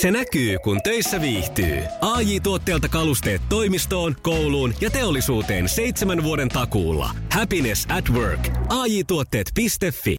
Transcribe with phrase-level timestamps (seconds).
[0.00, 1.82] Se näkyy, kun töissä viihtyy.
[2.00, 7.10] ai tuotteelta kalusteet toimistoon, kouluun ja teollisuuteen seitsemän vuoden takuulla.
[7.32, 8.48] Happiness at work.
[8.68, 10.16] ai tuotteetfi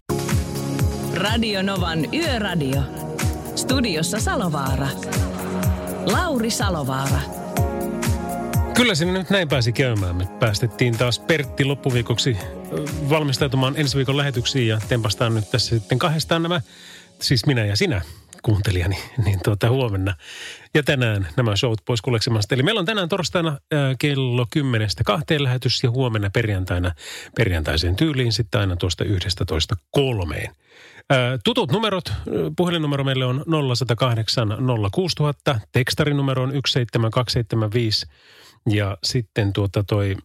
[1.14, 2.82] Radio Novan Yöradio.
[3.56, 4.88] Studiossa Salovaara.
[6.12, 7.20] Lauri Salovaara.
[8.74, 10.16] Kyllä sinne nyt näin pääsi käymään.
[10.16, 12.36] Me päästettiin taas Pertti loppuviikoksi
[13.10, 16.60] valmistautumaan ensi viikon lähetyksiin ja tempastaan nyt tässä sitten kahdestaan nämä,
[17.20, 18.02] siis minä ja sinä
[18.42, 20.14] kuuntelijani, niin tuota huomenna.
[20.74, 22.54] Ja tänään nämä showt pois kuleksemasta.
[22.54, 26.92] Eli meillä on tänään torstaina ää, kello 10 kahteen lähetys ja huomenna perjantaina
[27.36, 30.54] perjantaiseen tyyliin sitten aina tuosta 11 kolmeen.
[31.10, 32.12] Ää, tutut numerot,
[32.56, 33.44] puhelinnumero meille on
[33.76, 34.48] 0108
[34.92, 38.06] 06000, tekstarinumero on 17275
[38.70, 40.16] ja sitten tuota toi,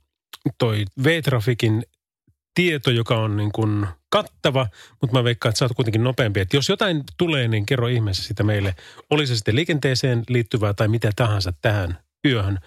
[0.58, 1.84] toi V-Trafikin
[2.56, 4.68] tieto, joka on niin kuin kattava,
[5.02, 6.40] mutta mä veikkaan, että sä oot kuitenkin nopeampi.
[6.40, 8.76] Että jos jotain tulee, niin kerro ihmeessä sitä meille.
[9.10, 12.60] Oli se sitten liikenteeseen liittyvää tai mitä tahansa tähän yöhön.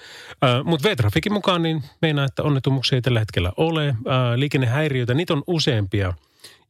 [0.45, 3.88] Äh, mutta V-Trafikin mukaan niin meinaa, että onnettomuuksia ei tällä hetkellä ole.
[3.88, 3.95] Äh,
[4.37, 6.15] liikennehäiriöitä, niitä on useampia.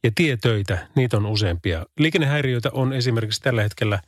[0.03, 1.85] Ja tietöitä, niitä on useampia.
[1.99, 4.01] Liikennehäiriöitä on esimerkiksi tällä hetkellä äh,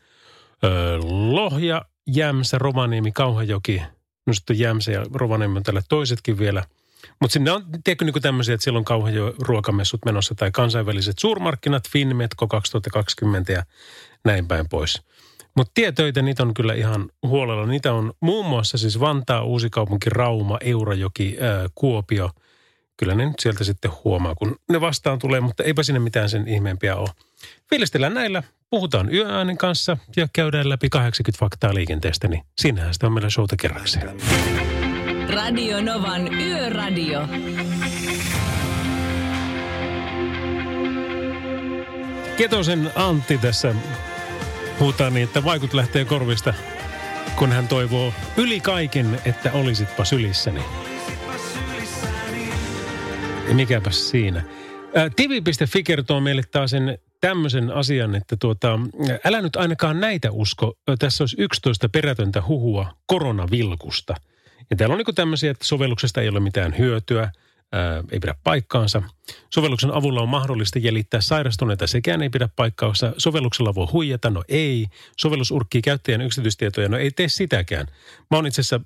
[1.31, 3.81] Lohja, Jämsä, Rovaniemi, Kauhajoki.
[4.25, 6.63] No sitten Jämsä ja Rovaniemi on tällä toisetkin vielä–
[7.19, 11.19] mutta sinne on, tiedätkö niin tämmöisiä, että siellä on kauhean jo ruokamessut menossa tai kansainväliset
[11.19, 13.63] suurmarkkinat, Finmetko 2020 ja
[14.25, 15.01] näin päin pois.
[15.55, 17.65] Mutta tietöitä, niitä on kyllä ihan huolella.
[17.65, 22.29] Niitä on muun muassa siis Vantaa, Uusikaupunki, Rauma, Eurajoki, ää, Kuopio.
[22.97, 26.47] Kyllä ne nyt sieltä sitten huomaa, kun ne vastaan tulee, mutta eipä sinne mitään sen
[26.47, 27.09] ihmeempiä ole.
[27.69, 33.13] Fiilistellään näillä, puhutaan yöäänen kanssa ja käydään läpi 80 faktaa liikenteestä, niin siinähän sitä on
[33.13, 34.80] meillä showta kerrakseen.
[35.33, 37.27] Radio Novan Yöradio.
[42.37, 43.75] Ketosen Antti tässä
[44.79, 46.53] puhutaan niin, että vaikut lähtee korvista,
[47.35, 50.61] kun hän toivoo yli kaiken, että olisitpa sylissäni.
[53.47, 54.43] Ja mikäpä siinä.
[55.15, 58.79] Tivi.fi kertoo meille taas sen tämmöisen asian, että tuota,
[59.25, 60.73] älä nyt ainakaan näitä usko.
[60.99, 64.15] Tässä olisi 11 perätöntä huhua koronavilkusta–
[64.71, 67.31] ja täällä on niin tämmöisiä, että sovelluksesta ei ole mitään hyötyä,
[67.71, 69.03] ää, ei pidä paikkaansa.
[69.53, 73.13] Sovelluksen avulla on mahdollista jäljittää sairastuneita, sekään ei pidä paikkaansa.
[73.17, 74.87] Sovelluksella voi huijata, no ei.
[75.17, 77.87] Sovellus urkkii käyttäjän yksityistietoja, no ei tee sitäkään.
[78.31, 78.81] Mä oon itse asiassa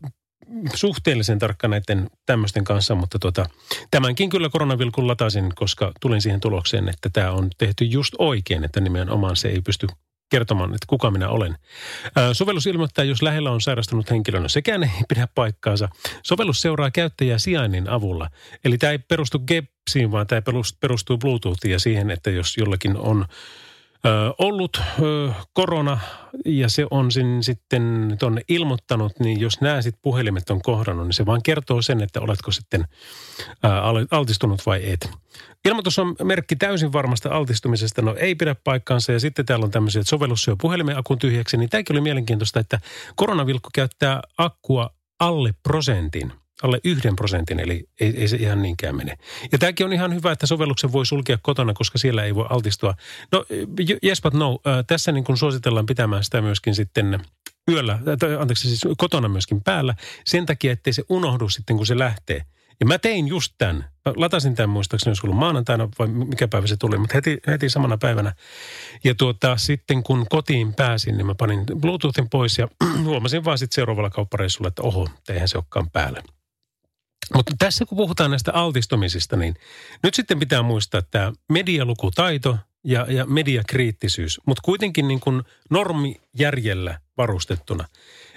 [0.73, 3.49] suhteellisen tarkka näiden tämmöisten kanssa, mutta tota,
[3.91, 8.81] tämänkin kyllä koronavilkun latasin, koska tulin siihen tulokseen, että tämä on tehty just oikein, että
[8.81, 9.87] nimenomaan se ei pysty
[10.29, 11.55] kertomaan, että kuka minä olen.
[12.33, 15.89] Sovellus ilmoittaa, jos lähellä on sairastunut henkilö, no sekään ei pidä paikkaansa.
[16.23, 18.29] Sovellus seuraa käyttäjää sijainnin avulla.
[18.65, 20.41] Eli tämä ei perustu Gepsiin, vaan tämä
[20.79, 23.25] perustuu Bluetoothiin ja siihen, että jos jollakin on
[24.37, 24.81] ollut
[25.53, 25.99] korona
[26.45, 31.13] ja se on sin, sitten tuonne ilmoittanut, niin jos nämä sitten puhelimet on kohdannut, niin
[31.13, 32.85] se vaan kertoo sen, että oletko sitten
[34.11, 35.09] altistunut vai et.
[35.65, 39.11] Ilmoitus on merkki täysin varmasta altistumisesta, no ei pidä paikkaansa.
[39.11, 42.59] Ja sitten täällä on tämmöisiä, että sovellus syö puhelimen akun tyhjäksi, niin tämäkin oli mielenkiintoista,
[42.59, 42.79] että
[43.15, 44.89] koronavilkku käyttää akkua
[45.19, 46.31] alle prosentin–
[46.63, 49.17] alle yhden prosentin, eli ei, ei se ihan niinkään mene.
[49.51, 52.93] Ja tämäkin on ihan hyvä, että sovelluksen voi sulkea kotona, koska siellä ei voi altistua.
[53.31, 53.45] No
[54.03, 57.19] yes but no, tässä niin kuin suositellaan pitämään sitä myöskin sitten
[57.71, 59.95] yöllä, tai anteeksi siis kotona myöskin päällä,
[60.25, 62.41] sen takia, ettei se unohdu sitten, kun se lähtee.
[62.79, 63.75] Ja mä tein just tämän.
[63.75, 67.69] Mä latasin tämän muistaakseni, jos ollut maanantaina vai mikä päivä se tuli, mutta heti, heti
[67.69, 68.33] samana päivänä.
[69.03, 72.67] Ja tuota, sitten kun kotiin pääsin, niin mä panin Bluetoothin pois ja
[73.03, 76.21] huomasin vaan sitten seuraavalla kauppareissulla, että oho, eihän se olekaan päällä.
[77.33, 79.55] Mutta tässä kun puhutaan näistä altistumisista, niin
[80.03, 87.87] nyt sitten pitää muistaa että medialukutaito ja, ja mediakriittisyys, mutta kuitenkin niin kuin normijärjellä varustettuna.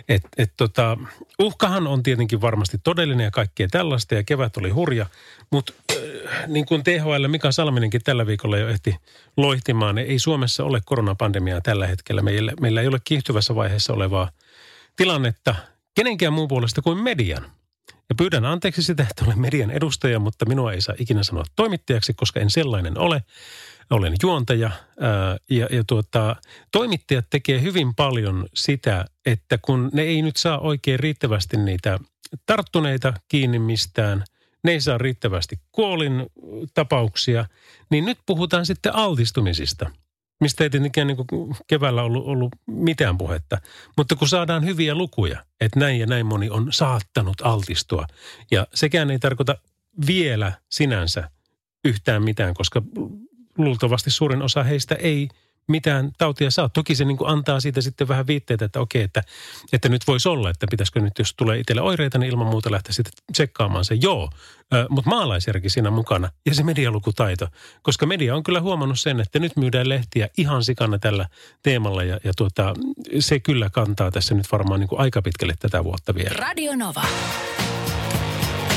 [0.08, 0.96] Et, et tota,
[1.38, 5.06] uhkahan on tietenkin varmasti todellinen ja kaikkea tällaista ja kevät oli hurja,
[5.52, 5.98] mutta äh,
[6.46, 8.96] niin kuin THL Mika Salminenkin tällä viikolla jo ehti
[9.36, 12.22] loihtimaan, niin ei Suomessa ole koronapandemiaa tällä hetkellä.
[12.22, 14.30] Meillä, meillä ei ole kiihtyvässä vaiheessa olevaa
[14.96, 15.54] tilannetta
[15.94, 17.57] kenenkään muun puolesta kuin median.
[18.08, 22.14] Ja pyydän anteeksi sitä, että olen median edustaja, mutta minua ei saa ikinä sanoa toimittajaksi,
[22.14, 23.22] koska en sellainen ole.
[23.90, 24.70] Olen juontaja
[25.00, 26.36] ää, ja, ja tuota,
[26.72, 31.98] toimittajat tekee hyvin paljon sitä, että kun ne ei nyt saa oikein riittävästi niitä
[32.46, 34.24] tarttuneita kiinni mistään,
[34.64, 36.26] ne ei saa riittävästi kuolin
[36.74, 37.44] tapauksia,
[37.90, 39.90] niin nyt puhutaan sitten altistumisista–
[40.40, 43.58] mistä ei tietenkään niin kuin keväällä ollut, ollut mitään puhetta.
[43.96, 48.06] Mutta kun saadaan hyviä lukuja, että näin ja näin moni on saattanut altistua.
[48.50, 49.56] Ja sekään ei tarkoita
[50.06, 51.30] vielä sinänsä
[51.84, 52.82] yhtään mitään, koska
[53.58, 55.28] luultavasti suurin osa heistä ei
[55.68, 56.68] mitään tautia saa.
[56.68, 59.22] Toki se niin antaa siitä sitten vähän viitteitä, että okei, että,
[59.72, 62.92] että nyt voisi olla, että pitäisikö nyt, jos tulee itselle oireita, niin ilman muuta lähteä
[62.92, 63.94] sitten tsekkaamaan se.
[63.94, 64.30] Joo,
[64.88, 67.48] mutta maalaisjärki siinä mukana ja se medialukutaito.
[67.82, 71.26] Koska media on kyllä huomannut sen, että nyt myydään lehtiä ihan sikana tällä
[71.62, 72.74] teemalla ja, ja tuota,
[73.18, 76.34] se kyllä kantaa tässä nyt varmaan niin aika pitkälle tätä vuotta vielä.
[76.36, 77.02] Radio Nova.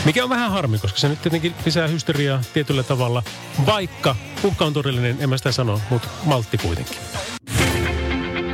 [0.05, 3.23] Mikä on vähän harmi, koska se nyt tietenkin lisää hysteriaa tietyllä tavalla.
[3.65, 6.97] Vaikka uhka on todellinen, en mä sitä sano, mutta maltti kuitenkin.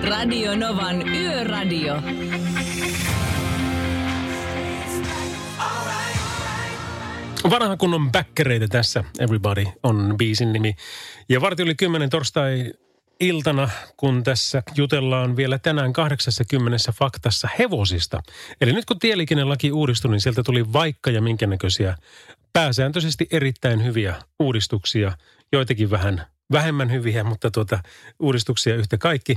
[0.10, 1.96] Radio Novan Yöradio.
[7.50, 9.04] Vanha kunnon bäkkereitä tässä.
[9.20, 10.76] Everybody on biisin nimi.
[11.30, 12.74] Ja varti oli kymmenen torstai
[13.20, 18.22] iltana, kun tässä jutellaan vielä tänään 80 faktassa hevosista.
[18.62, 21.98] Eli nyt kun tieliikennelaki uudistui, niin sieltä tuli vaikka ja minkä näköisiä
[22.54, 25.12] pääsääntöisesti erittäin hyviä uudistuksia,
[25.52, 27.80] joitakin vähän vähemmän hyviä, mutta tuota,
[28.20, 29.36] uudistuksia yhtä kaikki.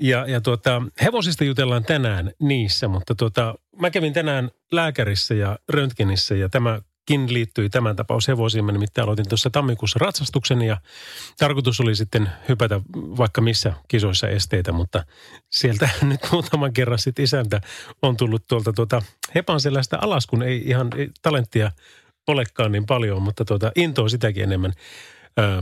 [0.00, 6.34] Ja, ja tuota, hevosista jutellaan tänään niissä, mutta tuota, mä kävin tänään lääkärissä ja röntgenissä
[6.34, 6.80] ja tämä
[7.10, 8.64] kin liittyi tämän tapaus hevosiin.
[8.64, 10.76] Mä nimittäin aloitin tuossa tammikuussa ratsastuksen ja
[11.38, 15.04] tarkoitus oli sitten hypätä vaikka missä kisoissa esteitä, mutta
[15.50, 17.60] sieltä nyt muutaman kerran sitten isäntä
[18.02, 19.02] on tullut tuolta tuota
[19.34, 20.90] Hepanselästä alas, kun ei ihan
[21.22, 21.72] talenttia
[22.26, 24.72] olekaan niin paljon, mutta tuota, intoa sitäkin enemmän.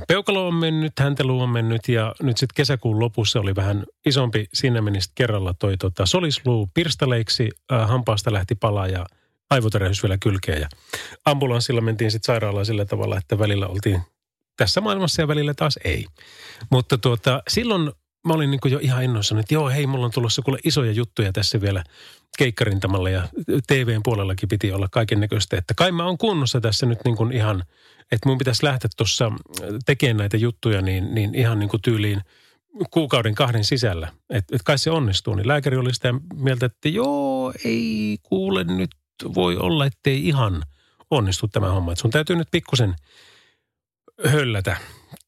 [0.08, 4.82] Peukalo on mennyt, häntelu on mennyt ja nyt sitten kesäkuun lopussa oli vähän isompi, siinä
[4.82, 7.48] meni kerralla toi tota, solisluu pirstaleiksi,
[7.86, 9.06] hampaasta lähti pala ja–
[9.50, 10.60] aivotärähdys vielä kylkeen.
[10.60, 10.68] Ja
[11.24, 14.02] ambulanssilla mentiin sitten sairaalaan sillä tavalla, että välillä oltiin
[14.56, 16.06] tässä maailmassa ja välillä taas ei.
[16.70, 17.92] Mutta tuota, silloin
[18.26, 21.32] mä olin niin jo ihan innoissani, että joo, hei, mulla on tulossa kuule isoja juttuja
[21.32, 21.84] tässä vielä
[22.38, 23.28] keikkarintamalla ja
[23.66, 25.56] TVn puolellakin piti olla kaiken näköistä.
[25.56, 27.64] Että kai mä oon kunnossa tässä nyt niin kuin ihan,
[28.12, 29.32] että mun pitäisi lähteä tuossa
[29.86, 32.20] tekemään näitä juttuja niin, niin ihan niin kuin tyyliin
[32.90, 34.12] kuukauden kahden sisällä.
[34.30, 35.34] Että et kai se onnistuu.
[35.34, 38.90] Niin lääkäri oli sitä mieltä, että joo, ei kuule nyt
[39.34, 40.62] voi olla, ettei ihan
[41.10, 41.92] onnistu tämä homma.
[41.92, 42.94] Että sun täytyy nyt pikkusen
[44.24, 44.76] höllätä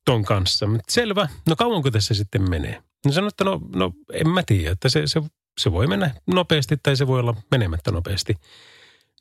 [0.04, 0.66] ton kanssa.
[0.66, 2.82] Mutta selvä, no kauanko tässä sitten menee?
[3.06, 5.22] No sanoin, että no, no en mä tiedä, että se, se,
[5.60, 8.34] se voi mennä nopeasti tai se voi olla menemättä nopeasti.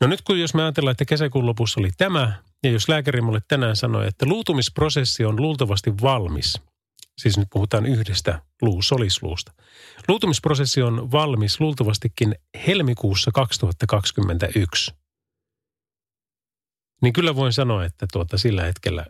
[0.01, 2.33] No nyt kun jos me ajatellaan, että kesäkuun lopussa oli tämä,
[2.63, 6.61] ja jos lääkäri mulle tänään sanoi, että luutumisprosessi on luultavasti valmis,
[7.19, 9.53] siis nyt puhutaan yhdestä luu, solisluusta.
[10.07, 12.35] Luutumisprosessi on valmis luultavastikin
[12.67, 14.91] helmikuussa 2021.
[17.01, 19.05] Niin kyllä voin sanoa, että tuota sillä hetkellä,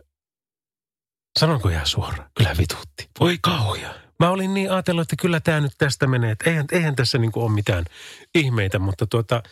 [1.38, 3.10] sanonko ihan suoraan, kyllä vitutti.
[3.20, 3.94] Voi kauhia.
[4.20, 7.32] Mä olin niin ajatellut, että kyllä tämä nyt tästä menee, että eihän, eihän tässä niin
[7.34, 7.84] ole mitään
[8.34, 9.42] ihmeitä, mutta tuota,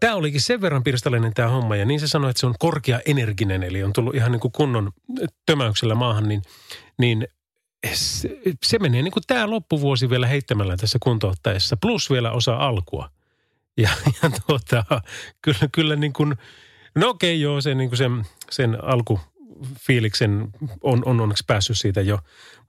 [0.00, 3.00] Tämä olikin sen verran pirstaleinen tämä homma ja niin se sanoi, että se on korkea
[3.06, 4.92] energinen, eli on tullut ihan niin kuin kunnon
[5.46, 6.42] tömäyksellä maahan, niin,
[6.98, 7.28] niin
[7.94, 8.28] se,
[8.62, 13.10] se menee niin kuin tämä loppuvuosi vielä heittämällä tässä kuntouttaessa, plus vielä osa alkua.
[13.76, 13.90] Ja,
[14.22, 14.84] ja tuota,
[15.42, 16.36] kyllä, kyllä niin kuin,
[16.94, 20.48] no okei joo, se, niin kuin sen, sen alkufiiliksen
[20.82, 22.18] on, on onneksi päässyt siitä jo.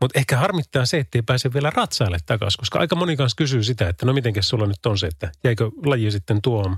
[0.01, 3.89] Mutta ehkä harmittaa se, ettei pääse vielä ratsaille takaisin, koska aika moni kanssa kysyy sitä,
[3.89, 6.77] että no mitenkäs sulla nyt on se, että jäikö laji sitten tuom.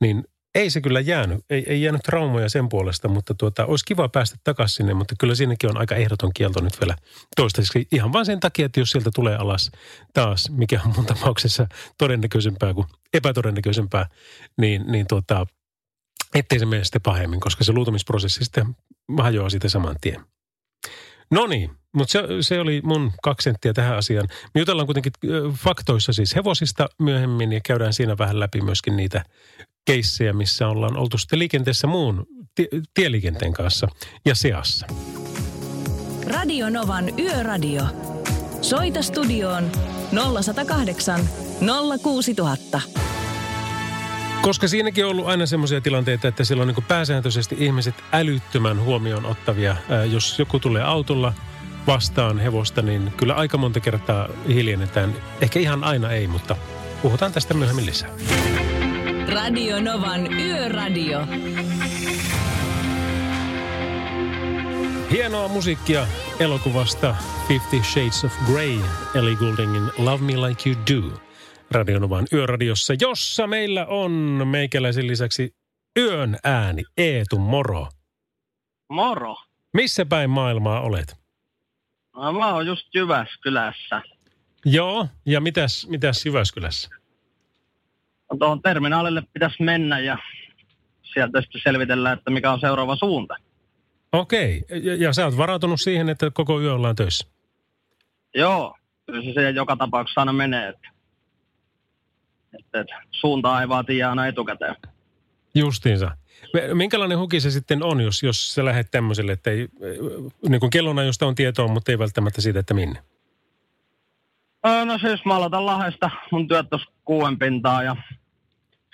[0.00, 1.44] Niin ei se kyllä jäänyt.
[1.50, 5.34] Ei, ei jäänyt traumoja sen puolesta, mutta tuota, olisi kiva päästä takaisin sinne, mutta kyllä
[5.34, 6.96] siinäkin on aika ehdoton kielto nyt vielä
[7.36, 7.88] toistaiseksi.
[7.92, 9.70] Ihan vain sen takia, että jos sieltä tulee alas
[10.14, 11.66] taas, mikä on mun tapauksessa
[11.98, 14.06] todennäköisempää kuin epätodennäköisempää,
[14.58, 15.46] niin, niin tuota,
[16.34, 18.76] ettei se mene sitten pahemmin, koska se luutumisprosessi sitten
[19.18, 20.20] hajoaa siitä saman tien.
[21.30, 24.28] No niin, mutta se, se oli mun kaksi senttiä tähän asiaan.
[24.54, 25.12] Me jutellaan kuitenkin
[25.52, 29.24] faktoissa siis hevosista myöhemmin ja käydään siinä vähän läpi myöskin niitä
[29.84, 32.26] keissejä, missä ollaan oltu sitten liikenteessä muun
[32.94, 33.88] tieliikenteen kanssa
[34.24, 34.86] ja seassa.
[36.26, 37.82] Radio Novan Yöradio.
[38.60, 39.70] Soita studioon
[40.42, 41.20] 0108
[42.02, 42.80] 06000.
[44.42, 49.26] Koska siinäkin on ollut aina semmoisia tilanteita, että siellä on niin pääsääntöisesti ihmiset älyttömän huomioon
[49.26, 49.76] ottavia.
[50.10, 51.32] Jos joku tulee autolla
[51.86, 55.14] vastaan hevosta, niin kyllä aika monta kertaa hiljennetään.
[55.40, 56.56] Ehkä ihan aina ei, mutta
[57.02, 58.10] puhutaan tästä myöhemmin lisää.
[59.32, 61.26] Radio Novan Yöradio.
[65.10, 66.06] Hienoa musiikkia
[66.40, 67.16] elokuvasta
[67.48, 68.78] Fifty Shades of Grey,
[69.14, 71.16] Ellie Gouldingin Love Me Like You Do.
[71.70, 74.12] Radio Novan Yöradiossa, jossa meillä on
[74.44, 75.54] meikäläisen lisäksi
[75.98, 76.82] yön ääni.
[76.96, 77.86] Eetu, moro.
[78.90, 79.36] Moro.
[79.74, 81.21] Missä päin maailmaa olet?
[82.16, 84.02] Mä oon just Jyväskylässä.
[84.64, 86.88] Joo, ja mitäs, mitäs Jyväskylässä?
[88.32, 90.18] No, tuohon terminaalille pitäisi mennä ja
[91.14, 93.34] sieltä sitten selvitellään, että mikä on seuraava suunta.
[94.12, 97.26] Okei, ja, ja sä oot varautunut siihen, että koko yö ollaan töissä?
[98.34, 98.76] Joo,
[99.06, 100.68] kyllä se siihen joka tapauksessa aina menee.
[100.68, 100.88] Että,
[102.58, 104.76] että, että suuntaa ei vaan tiedä aina etukäteen.
[105.54, 106.10] Justiinsa.
[106.74, 109.68] Minkälainen huki se sitten on, jos, jos sä lähdet tämmöiselle, että ei,
[110.48, 113.02] niin kuin kellona, josta on tietoa, mutta ei välttämättä siitä, että minne?
[114.84, 117.96] No siis mä aloitan Lahdesta, mun työt tuossa kuuden pintaa ja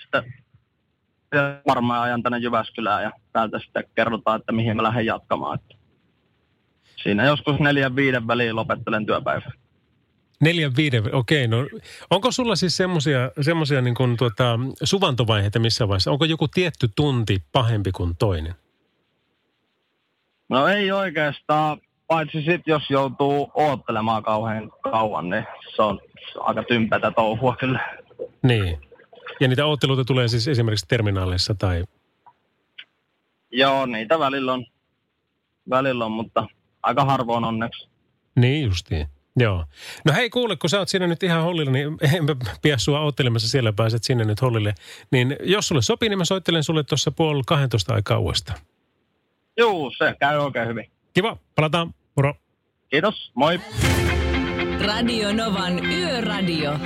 [0.01, 0.33] sitten
[1.67, 5.59] varmaan ajan tänne Jyväskylään ja täältä sitten kerrotaan, että mihin mä lähden jatkamaan.
[5.59, 5.75] Että
[7.03, 9.51] siinä joskus neljän viiden väliin lopettelen työpäivän.
[10.41, 11.47] Neljän, viiden, okei.
[11.47, 11.57] No,
[12.09, 16.11] onko sulla siis semmoisia semmosia niin kuin tuota, suvantovaiheita missä vaiheessa?
[16.11, 18.55] Onko joku tietty tunti pahempi kuin toinen?
[20.49, 25.99] No ei oikeastaan, paitsi sit jos joutuu oottelemaan kauhean kauan, niin se on,
[26.33, 27.97] se on aika tympätä touhua kyllä.
[28.43, 28.81] Niin.
[29.39, 31.83] Ja niitä ootteluita tulee siis esimerkiksi terminaaleissa tai...
[33.51, 34.65] Joo, niitä välillä on,
[35.69, 36.47] välillä on, mutta
[36.83, 37.89] aika harvoin onneksi.
[38.35, 39.07] Niin justiin.
[39.39, 39.65] Joo.
[40.05, 43.47] No hei kuule, kun sä oot siinä nyt ihan hollilla, niin enpä pidä sua oottelemassa
[43.47, 44.75] siellä, pääset sinne nyt hollille.
[45.11, 48.59] Niin jos sulle sopii, niin mä soittelen sulle tuossa puoli 12 aikaa uudestaan.
[49.57, 50.85] Juu, se käy oikein hyvin.
[51.13, 51.93] Kiva, palataan.
[52.15, 52.33] Moro.
[52.89, 53.59] Kiitos, moi!
[54.85, 56.79] Radio Novan Yöradio.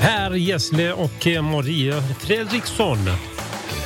[0.00, 2.98] Per Gessle och Maria Fredriksson.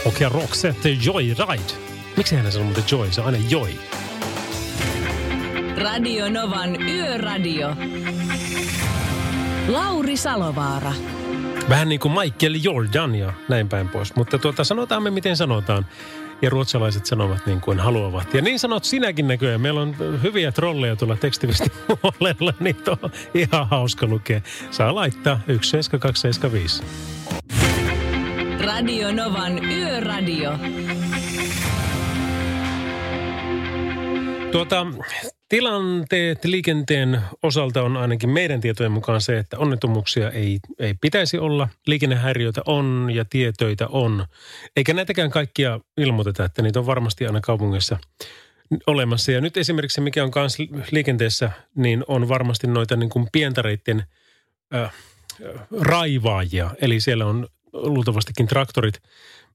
[0.06, 1.95] Och Roxette Joyride.
[2.16, 3.12] Miksi hän sanoo muuten Joy?
[3.12, 3.70] Se on aina Joy.
[5.78, 7.76] Radio Novan Yöradio.
[9.68, 10.92] Lauri Salovaara.
[11.68, 14.16] Vähän niin kuin Michael Jordan ja näin päin pois.
[14.16, 15.86] Mutta tuota, sanotaan me miten sanotaan.
[16.42, 18.34] Ja ruotsalaiset sanovat niin kuin haluavat.
[18.34, 19.60] Ja niin sanot sinäkin näköjään.
[19.60, 22.54] Meillä on hyviä trolleja tuolla tekstiviestin puolella.
[22.60, 24.40] Niitä on ihan hauska lukea.
[24.70, 26.82] Saa laittaa 17275.
[28.64, 30.58] Radio Novan Yöradio.
[34.56, 34.86] Tuota,
[35.48, 41.68] tilanteet liikenteen osalta on ainakin meidän tietojen mukaan se, että onnettomuuksia ei, ei pitäisi olla.
[41.86, 44.26] Liikennehäiriöitä on ja tietöitä on.
[44.76, 47.98] Eikä näitäkään kaikkia ilmoiteta, että niitä on varmasti aina kaupungissa
[48.86, 49.32] olemassa.
[49.32, 50.58] Ja nyt esimerkiksi mikä on myös
[50.90, 54.04] liikenteessä, niin on varmasti noita niin kuin pientareiden
[54.74, 54.92] äh,
[55.80, 56.70] raivaajia.
[56.80, 59.02] Eli siellä on luultavastikin traktorit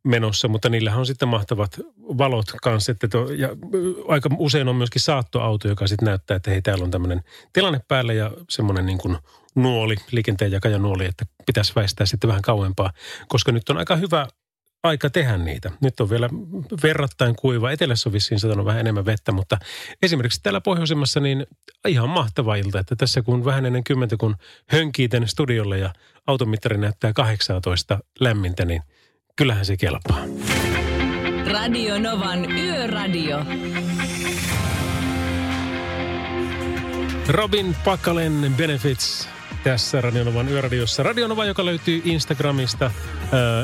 [0.03, 2.91] menossa, mutta niillähän on sitten mahtavat valot kanssa.
[2.91, 3.49] Että to, ja
[4.07, 7.21] aika usein on myöskin saattoauto, joka sitten näyttää, että hei täällä on tämmöinen
[7.53, 9.17] tilanne päällä ja semmoinen niin kuin
[9.55, 12.91] nuoli, liikenteen jakaja nuoli, että pitäisi väistää sitten vähän kauempaa,
[13.27, 14.27] koska nyt on aika hyvä
[14.83, 15.71] aika tehdä niitä.
[15.81, 16.29] Nyt on vielä
[16.83, 17.71] verrattain kuiva.
[17.71, 19.57] Etelässä on vissiin satanut vähän enemmän vettä, mutta
[20.01, 21.45] esimerkiksi täällä pohjoisemmassa niin
[21.87, 24.35] ihan mahtava ilta, että tässä kun vähän ennen kymmentä, kun
[24.67, 25.93] hönkii tänne studiolle ja
[26.27, 28.81] automittari näyttää 18 lämmintä, niin
[29.35, 30.21] kyllähän se kelpaa.
[31.51, 33.45] Radio Novan Yöradio.
[37.27, 39.29] Robin Pakalen Benefits
[39.63, 41.03] tässä Radionovan yöradiossa.
[41.03, 42.91] Radionova, joka löytyy Instagramista, äh,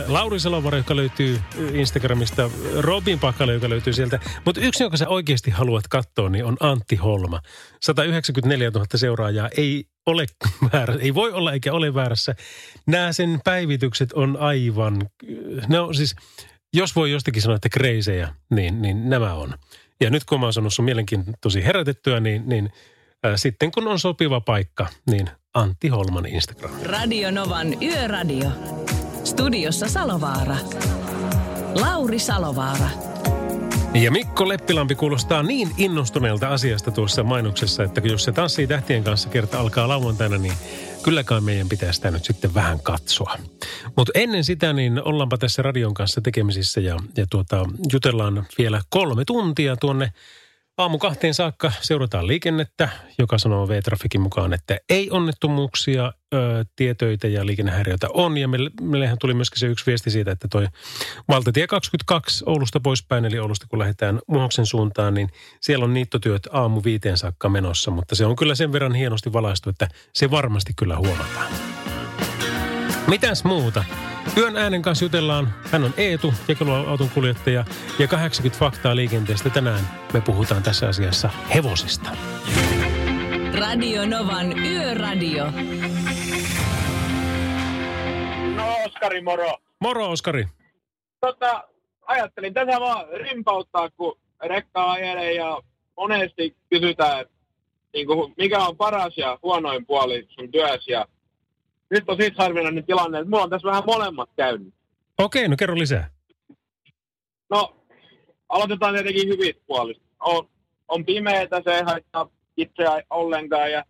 [0.08, 1.40] Lauri Salovara, joka löytyy
[1.74, 2.50] Instagramista,
[2.80, 4.20] Robin Pakale, joka löytyy sieltä.
[4.46, 7.42] Mutta yksi, jonka sä oikeasti haluat katsoa, niin on Antti Holma.
[7.82, 10.26] 194 000 seuraajaa ei ole
[10.74, 12.36] väärä, ei voi olla eikä ole väärässä.
[12.88, 15.10] Nämä sen päivitykset on aivan,
[15.68, 16.16] ne on siis,
[16.74, 19.54] jos voi jostakin sanoa, että kreisejä, niin, niin nämä on.
[20.02, 22.70] Ja nyt kun mä oon sanonut sun mielenkiintoisia herätettyä, niin, niin
[23.26, 26.72] äh, sitten kun on sopiva paikka, niin Antti Holman Instagram.
[26.84, 28.50] Radio Novan Yöradio.
[29.24, 30.56] Studiossa Salovaara.
[31.82, 32.90] Lauri Salovaara.
[33.94, 39.30] Ja Mikko Leppilampi kuulostaa niin innostuneelta asiasta tuossa mainoksessa, että jos se tanssii tähtien kanssa
[39.30, 40.54] kerta alkaa lauantaina, niin
[41.04, 43.38] kylläkään meidän pitää sitä nyt sitten vähän katsoa.
[43.96, 49.26] Mutta ennen sitä, niin ollaanpa tässä radion kanssa tekemisissä ja, ja tuota, jutellaan vielä kolme
[49.26, 50.12] tuntia tuonne
[50.78, 57.46] Aamu kahteen saakka seurataan liikennettä, joka sanoo V-Trafikin mukaan, että ei onnettomuuksia, ö, tietöitä ja
[57.46, 58.38] liikennehäiriöitä on.
[58.38, 60.68] Ja meille, meillähän tuli myöskin se yksi viesti siitä, että toi
[61.30, 65.30] Valtatie 22 Oulusta poispäin, eli Oulusta kun lähdetään Muhoksen suuntaan, niin
[65.62, 67.92] siellä on niittotyöt aamu viiteen saakka menossa.
[67.92, 71.52] Mutta se on kyllä sen verran hienosti valaistu, että se varmasti kyllä huomataan.
[73.10, 73.84] Mitäs muuta?
[74.38, 75.54] Yön äänen kanssa jutellaan.
[75.72, 77.66] Hän on Eetu, jakeluauton kuljettaja
[78.00, 79.50] ja 80 faktaa liikenteestä.
[79.50, 79.80] Tänään
[80.14, 82.10] me puhutaan tässä asiassa hevosista.
[83.60, 85.46] Radio Novan Yöradio.
[88.56, 89.58] No Oskari, moro.
[89.82, 90.46] Moro Oskari.
[91.22, 91.64] Tota,
[92.02, 95.62] ajattelin tässä vaan rimpauttaa, kun rekka ajelee ja
[95.98, 97.34] monesti kysytään, että
[97.94, 100.92] niin kuin, mikä on paras ja huonoin puoli sun työssä.
[100.92, 101.06] Ja
[101.90, 104.74] nyt on siitä harvinainen tilanne, että mulla on tässä vähän molemmat käynyt.
[105.18, 106.10] Okei, no kerro lisää.
[107.50, 107.76] No,
[108.50, 110.04] aloitetaan tietenkin hyvistä puolista.
[110.20, 110.50] On,
[110.88, 113.84] on pimeätä, se ei haittaa itseä ollenkaan ja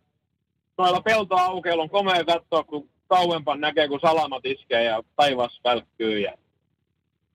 [0.77, 6.33] noilla peltoaukeilla on komea katsoa, kun kauempan näkee, kun salamat iskee ja taivas välkkyy ja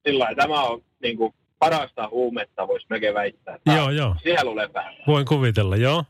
[0.07, 3.59] sillä tämä on niin kuin, parasta huumetta, voisi melkein väittää.
[3.65, 4.17] Tämä Joo, joo.
[5.07, 6.05] Voin kuvitella, joo.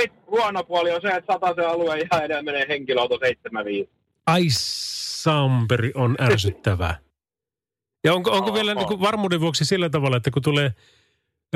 [0.00, 3.90] Sitten huono puoli on se, että sataisen alueen ihan edellä menee henkilöauto 75.
[4.26, 6.98] Ai Samperi on ärsyttävää.
[8.04, 8.76] Ja onko, onko On, vielä on.
[8.76, 10.74] niin varmuuden vuoksi sillä tavalla, että kun tulee,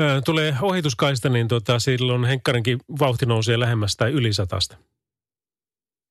[0.01, 4.77] ö, tulee ohituskaista, niin tota, silloin henkkarinkin vauhti nousee lähemmäs tai yli satasta?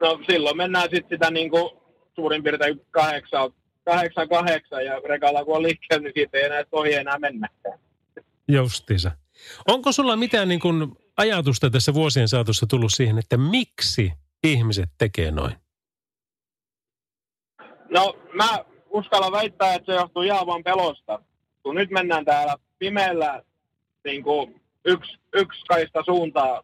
[0.01, 1.71] No silloin mennään sitten sitä niin kuin
[2.15, 3.53] suurin piirtein kahdeksan,
[3.85, 7.79] kahdeksan, kahdeksan ja rekalla kun on liikkeellä, niin siitä ei enää ohi enää mennäkään.
[8.49, 9.11] Justiinsa.
[9.69, 14.13] Onko sulla mitään niin kuin ajatusta tässä vuosien saatossa tullut siihen, että miksi
[14.45, 15.53] ihmiset tekee noin?
[17.91, 21.23] No mä uskallan väittää, että se johtuu ihan vaan pelosta.
[21.63, 23.43] Kun nyt mennään täällä pimeällä
[24.05, 26.63] niin kuin yksi, yksi kaista suuntaa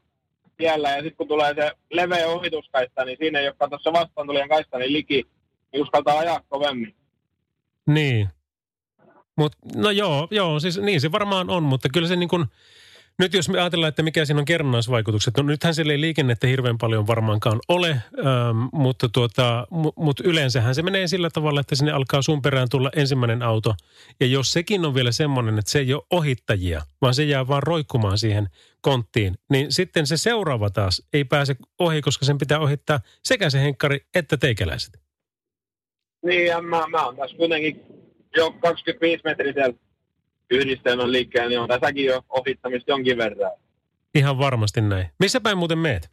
[0.56, 4.48] tiellä ja sitten kun tulee se leveä ohituskaista, niin siinä ei ole se vastaan tulijan
[4.48, 5.24] kaista, niin liki,
[5.72, 6.94] niin uskaltaa ajaa kovemmin.
[7.86, 8.28] Niin.
[9.36, 12.46] Mut, no joo, joo, siis niin se varmaan on, mutta kyllä se niin kuin,
[13.18, 16.78] nyt jos me ajatellaan, että mikä siinä on kerrannaisvaikutukset, no nythän siellä ei liikennettä hirveän
[16.78, 18.02] paljon varmaankaan ole, ähm,
[18.72, 22.90] mutta tuota, mu, mut yleensähän se menee sillä tavalla, että sinne alkaa sun perään tulla
[22.96, 23.74] ensimmäinen auto.
[24.20, 27.62] Ja jos sekin on vielä semmoinen, että se ei ole ohittajia, vaan se jää vaan
[27.62, 28.48] roikkumaan siihen
[28.80, 33.60] konttiin, niin sitten se seuraava taas ei pääse ohi, koska sen pitää ohittaa sekä se
[33.60, 35.00] henkkari että teikäläiset.
[36.26, 37.80] Niin, mä, mä oon tässä kuitenkin
[38.36, 39.74] jo 25 metrisellä
[40.50, 43.52] yhdistelmän liikkeellä, niin on tässäkin jo ohittamista jonkin verran.
[44.14, 45.06] Ihan varmasti näin.
[45.20, 46.10] Missä päin muuten meet?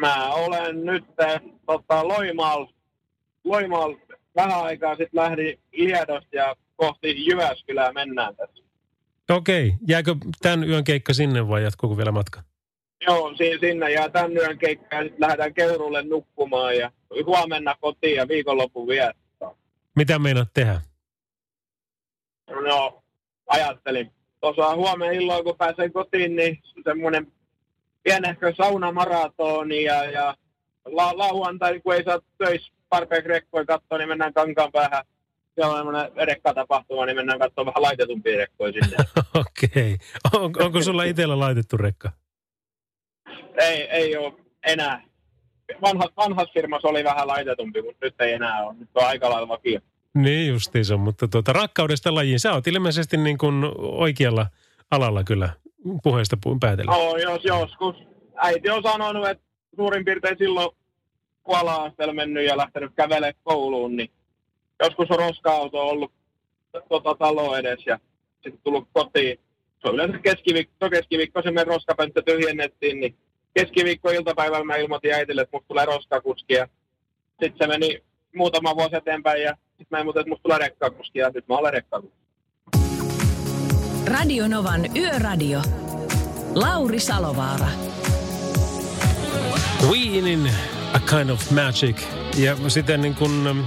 [0.00, 2.70] Mä olen nyt eh, tota, Loimaalla,
[3.44, 3.98] Loimaalla
[4.36, 8.64] vähän aikaa sitten lähdin Liedosta ja kohti Jyväskylää mennään tässä.
[9.30, 12.42] Okei, jääkö tämän yön keikka sinne vai jatkuuko vielä matka?
[13.06, 16.92] Joo, siinä, sinne ja tämän yön keikka ja sitten lähdetään Keurulle nukkumaan ja
[17.26, 19.50] huomenna kotiin ja viikonlopun viettää.
[19.96, 20.80] Mitä meinaat tehdä?
[22.48, 23.02] No,
[23.46, 24.12] ajattelin.
[24.40, 27.32] Tuossa huomenna illalla, kun pääsen kotiin, niin semmoinen
[28.02, 30.34] pienehkö saunamaratoni ja, ja
[30.84, 35.04] la, lauantai, kun ei saa töissä tarpeeksi rekkoja katsoa, niin mennään kankaan päähän.
[35.54, 38.96] Siellä on semmoinen rekkatapahtuma, niin mennään katsomaan vähän laitetumpia rekkoja sinne.
[39.46, 39.96] Okei.
[40.34, 42.12] On, onko sulla itsellä laitettu rekka?
[43.58, 44.32] ei, ei ole
[44.66, 45.02] enää.
[45.82, 48.74] Vanha, vanhassa firmassa oli vähän laitetumpi, mutta nyt ei enää ole.
[48.74, 49.80] Nyt on aika lailla vakio.
[50.14, 52.40] Niin justiinsa, mutta tuota, rakkaudesta lajiin.
[52.40, 54.46] Sä oot ilmeisesti niin kuin oikealla
[54.90, 55.50] alalla kyllä
[56.02, 56.92] puheesta päätellä.
[56.92, 57.96] No, jos joskus.
[58.36, 59.44] Äiti on sanonut, että
[59.76, 60.70] suurin piirtein silloin
[61.42, 64.10] kun ala-asteella mennyt ja lähtenyt kävelemään kouluun, niin
[64.82, 66.12] joskus on roska-auto ollut
[66.88, 67.98] tota, talo edes ja
[68.32, 69.38] sitten tullut kotiin.
[69.82, 73.16] Se on yleensä keskiviikko, keskiviikko se meidän roskapönttö tyhjennettiin, niin
[73.54, 76.68] keskiviikko iltapäivällä mä ilmoitin äitille, että musta tulee roskakuski ja
[77.42, 78.02] sitten se meni
[78.34, 81.72] muutama vuosi eteenpäin ja sitten mä ilmoitin, että musta tulee rekkakuski ja nyt mä olen
[81.72, 82.18] rekkakuski.
[84.06, 85.62] Radio Novan Yöradio.
[86.54, 87.66] Lauri Salovaara.
[89.90, 90.50] Weenin
[90.94, 92.02] A Kind of Magic.
[92.36, 93.64] Ja sitten niin kuin mm,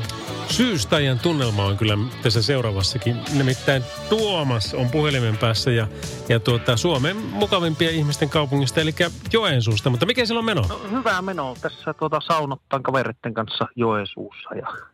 [0.50, 3.15] syystäjän tunnelma on kyllä tässä seuraavassakin.
[3.38, 5.88] Nimittäin Tuomas on puhelimen päässä ja,
[6.30, 8.95] ja tuota, Suomen mukavimpia ihmisten kaupungista, eli
[9.34, 9.89] Joensuusta.
[9.89, 10.62] Mutta mikä siellä on meno?
[10.69, 14.90] No, hyvää menoa tässä tuota, saunottaan kavereiden kanssa Joensuussa ja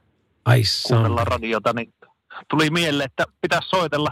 [0.48, 1.94] Ai kuunnellaan radiota, niin
[2.50, 4.12] tuli mieleen, että pitäisi soitella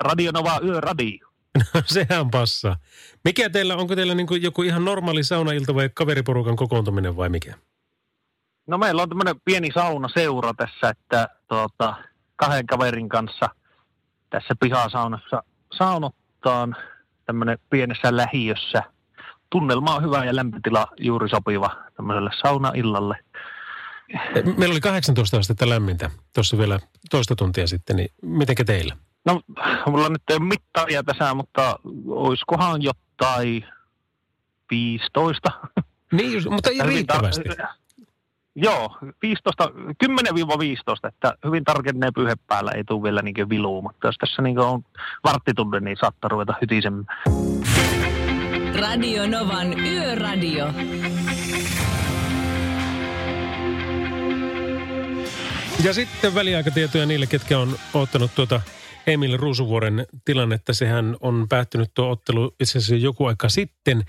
[0.00, 1.28] Radio Nova Yöradio.
[1.74, 2.76] No, sehän passaa.
[3.24, 7.54] Mikä teillä, onko teillä niin joku ihan normaali saunailta vai kaveriporukan kokoontuminen vai mikä?
[8.66, 11.94] No meillä on tämmöinen pieni saunaseura tässä, että tuota,
[12.36, 13.48] kahden kaverin kanssa
[14.30, 15.42] tässä pihasaunassa
[15.78, 16.76] saunottaan
[17.26, 18.82] tämmöinen pienessä lähiössä.
[19.50, 23.16] Tunnelma on hyvä ja lämpötila juuri sopiva tämmöiselle saunaillalle.
[24.56, 28.96] Meillä oli 18 astetta lämmintä tuossa vielä toista tuntia sitten, niin mitenkä teillä?
[29.24, 29.40] No,
[29.86, 33.64] mulla nyt ei ole mittaria tässä, mutta olisikohan jotain
[34.70, 35.50] 15.
[36.12, 37.42] Niin, just, mutta ei tar- riittävästi.
[38.54, 39.70] Joo, 15,
[40.04, 44.58] 10-15, että hyvin tarkennee pyyhe päällä, ei tule vielä niin viluu, mutta jos tässä niin
[44.58, 44.82] on
[45.24, 47.06] varttitunne, niin saattaa ruveta hytisemään.
[48.80, 50.66] Radio Novan Yöradio.
[55.84, 58.60] Ja sitten väliaikatietoja niille, ketkä on ottanut tuota
[59.06, 60.74] Emil Ruusuvuoren tilannetta.
[60.74, 64.04] Sehän on päättynyt tuo ottelu itse asiassa joku aika sitten.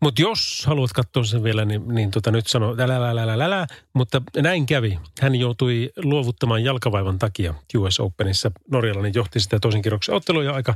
[0.00, 3.66] Mutta jos haluat katsoa sen vielä, niin, niin tota nyt sano älä, älä, älä, älä.
[3.94, 4.98] Mutta näin kävi.
[5.20, 8.50] Hän joutui luovuttamaan jalkavaivan takia US Openissa.
[8.70, 10.74] Norjalainen johti sitä toisen kierroksen otteluja aika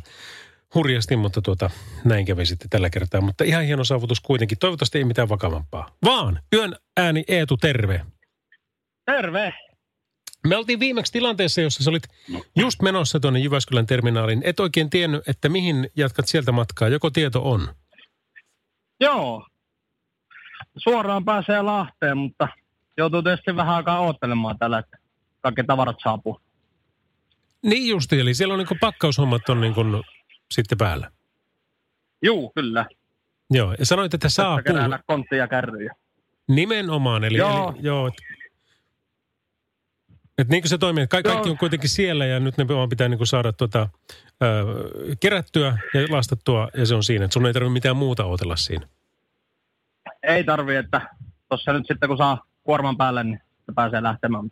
[0.74, 1.70] hurjasti, mutta tuota,
[2.04, 3.20] näin kävi sitten tällä kertaa.
[3.20, 4.58] Mutta ihan hieno saavutus kuitenkin.
[4.58, 5.90] Toivottavasti ei mitään vakavampaa.
[6.04, 8.00] Vaan yön ääni Eetu, terve.
[9.06, 9.67] Terve!
[10.46, 12.02] Me oltiin viimeksi tilanteessa, jossa sä olit
[12.56, 14.42] just menossa tuonne Jyväskylän terminaaliin.
[14.44, 16.88] Et oikein tiennyt, että mihin jatkat sieltä matkaa.
[16.88, 17.68] Joko tieto on?
[19.00, 19.46] Joo.
[20.76, 22.48] Suoraan pääsee Lahteen, mutta
[22.96, 24.98] joutuu tietysti vähän aikaa oottelemaan tällä, että
[25.40, 26.40] kaikki tavarat saapuu.
[27.62, 30.02] Niin justi, eli siellä on niin pakkaushommat on niin kuin
[30.50, 31.10] sitten päällä.
[32.22, 32.86] Juu, kyllä.
[33.50, 35.94] Joo, ja sanoit, että Saa saapuu keräillä kontteja ja kärryjä.
[36.48, 37.24] nimenomaan.
[37.24, 37.70] Eli, Joo.
[37.76, 38.10] Eli, joo
[40.38, 41.52] et, et niin kuin se toimii, ka- kaikki Joo.
[41.52, 43.88] on kuitenkin siellä ja nyt ne vaan pitää niin kuin saada tuota,
[44.42, 47.24] ö, kerättyä ja lastattua ja se on siinä.
[47.24, 48.86] Että sun ei tarvitse mitään muuta odotella siinä.
[50.22, 51.00] Ei tarvi, että
[51.48, 54.44] tuossa nyt sitten kun saa kuorman päälle, niin se pääsee lähtemään.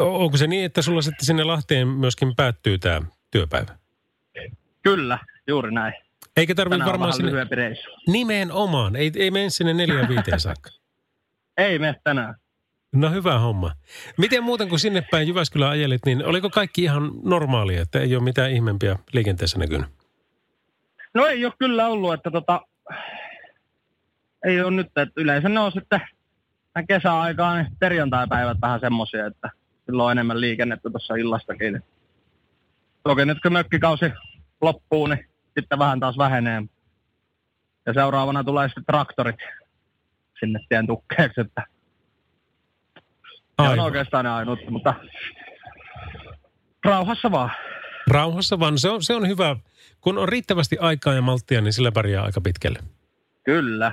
[0.00, 3.78] O- Onko se niin, että sulla sitten sinne Lahteen myöskin päättyy tämä työpäivä?
[4.82, 5.94] Kyllä, juuri näin.
[6.36, 8.96] Eikä tarvitse Tänään on varmaan vähän sinne nimenomaan.
[8.96, 10.70] Ei, ei mene sinne neljään viiteen saakka.
[11.56, 12.34] Ei me tänään.
[12.92, 13.72] No hyvä homma.
[14.18, 18.24] Miten muuten kuin sinne päin Jyväskylän ajelit, niin oliko kaikki ihan normaalia, että ei ole
[18.24, 19.86] mitään ihmeempiä liikenteessä näkynyt?
[21.14, 22.60] No ei ole kyllä ollut, että tota,
[24.44, 26.00] ei ole nyt, että yleensä ne on sitten
[26.88, 29.50] kesäaikaan niin perjantaipäivät vähän semmoisia, että
[29.86, 31.82] silloin on enemmän liikennettä tuossa illastakin.
[33.02, 34.12] Toki nyt kun mökkikausi
[34.60, 35.28] loppuu, niin
[35.58, 36.62] sitten vähän taas vähenee.
[37.86, 39.36] Ja seuraavana tulee sitten traktorit
[40.40, 41.66] sinne tien tukkeeksi, että
[43.62, 44.94] se on oikeastaan ainut, mutta
[46.84, 47.50] rauhassa vaan.
[48.10, 48.78] Rauhassa vaan.
[48.78, 49.56] Se on, se on hyvä.
[50.00, 52.78] Kun on riittävästi aikaa ja malttia, niin sillä pärjää aika pitkälle.
[53.44, 53.92] Kyllä.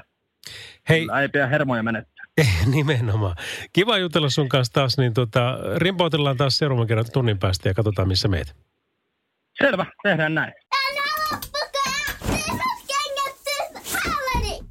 [0.89, 2.25] Hei, Kyllä, ei pidä hermoja menettää.
[2.75, 3.35] nimenomaan.
[3.73, 8.07] Kiva jutella sun kanssa taas, niin tota, rimpautellaan taas seuraavan kerran tunnin päästä ja katsotaan
[8.07, 8.55] missä meet.
[9.63, 10.53] Selvä, tehdään näin.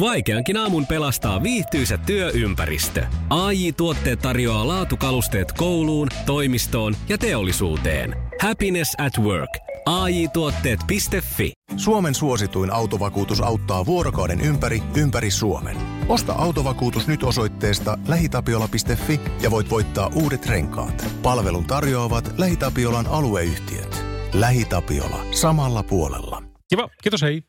[0.00, 3.06] Vaikeankin aamun pelastaa viihtyisä työympäristö.
[3.30, 8.16] AI Tuotteet tarjoaa laatukalusteet kouluun, toimistoon ja teollisuuteen.
[8.42, 9.50] Happiness at work.
[9.86, 15.76] AJ Tuotteet.fi Suomen suosituin autovakuutus auttaa vuorokauden ympäri, ympäri Suomen.
[16.08, 21.06] Osta autovakuutus nyt osoitteesta lähitapiola.fi ja voit voittaa uudet renkaat.
[21.22, 24.04] Palvelun tarjoavat LähiTapiolan alueyhtiöt.
[24.32, 25.24] LähiTapiola.
[25.30, 26.42] Samalla puolella.
[26.68, 27.42] Kiva, kiitos hei.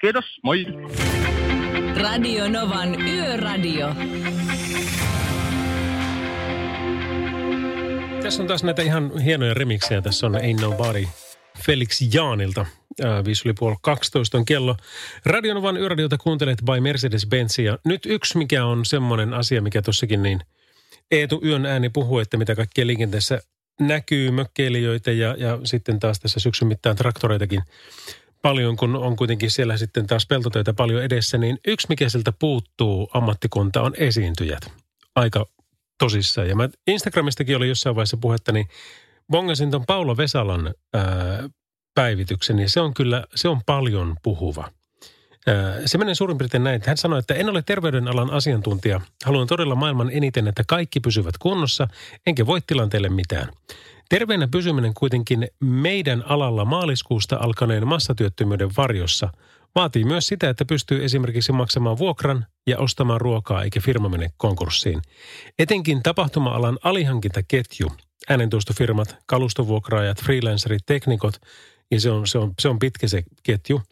[0.00, 0.64] Kiitos, moi.
[1.96, 3.94] Radio Novan Yöradio.
[8.22, 10.02] Tässä on taas näitä ihan hienoja remiksejä.
[10.02, 11.04] Tässä on Ain't Nobody
[11.66, 12.66] Felix Jaanilta.
[13.04, 14.76] Ää, Viisi yli puoli 12 on kello.
[15.26, 17.62] Radionovan yöradiota kuuntelet by Mercedes-Benz.
[17.62, 20.40] Ja nyt yksi, mikä on semmoinen asia, mikä tossakin niin
[21.10, 23.40] Eetu Yön ääni puhuu, että mitä kaikkea liikenteessä
[23.80, 27.62] näkyy, mökkeilijöitä ja, ja sitten taas tässä syksyn mittaan traktoreitakin
[28.44, 33.10] paljon, kun on kuitenkin siellä sitten taas peltotöitä paljon edessä, niin yksi, mikä sieltä puuttuu
[33.14, 34.72] ammattikunta, on esiintyjät.
[35.14, 35.46] Aika
[35.98, 36.48] tosissaan.
[36.48, 38.68] Ja mä Instagramistakin oli jossain vaiheessa puhetta, niin
[39.30, 41.48] bongasin ton Paula Vesalan ää,
[41.94, 44.70] päivityksen, ja se on kyllä, se on paljon puhuva.
[45.86, 49.00] Se menee suurin piirtein näin, että hän sanoi, että en ole terveydenalan asiantuntija.
[49.24, 51.88] Haluan todella maailman eniten, että kaikki pysyvät kunnossa,
[52.26, 53.48] enkä voi tilanteelle mitään.
[54.08, 59.28] Terveenä pysyminen kuitenkin meidän alalla maaliskuusta alkaneen massatyöttömyyden varjossa
[59.74, 65.02] vaatii myös sitä, että pystyy esimerkiksi maksamaan vuokran ja ostamaan ruokaa eikä firma mene konkurssiin.
[65.58, 67.92] Etenkin tapahtuma-alan alihankintaketju,
[68.28, 71.34] äänentoistofirmat, kalustovuokraajat, freelancerit, teknikot,
[71.90, 73.82] ja se on, se on, se on pitkä se ketju,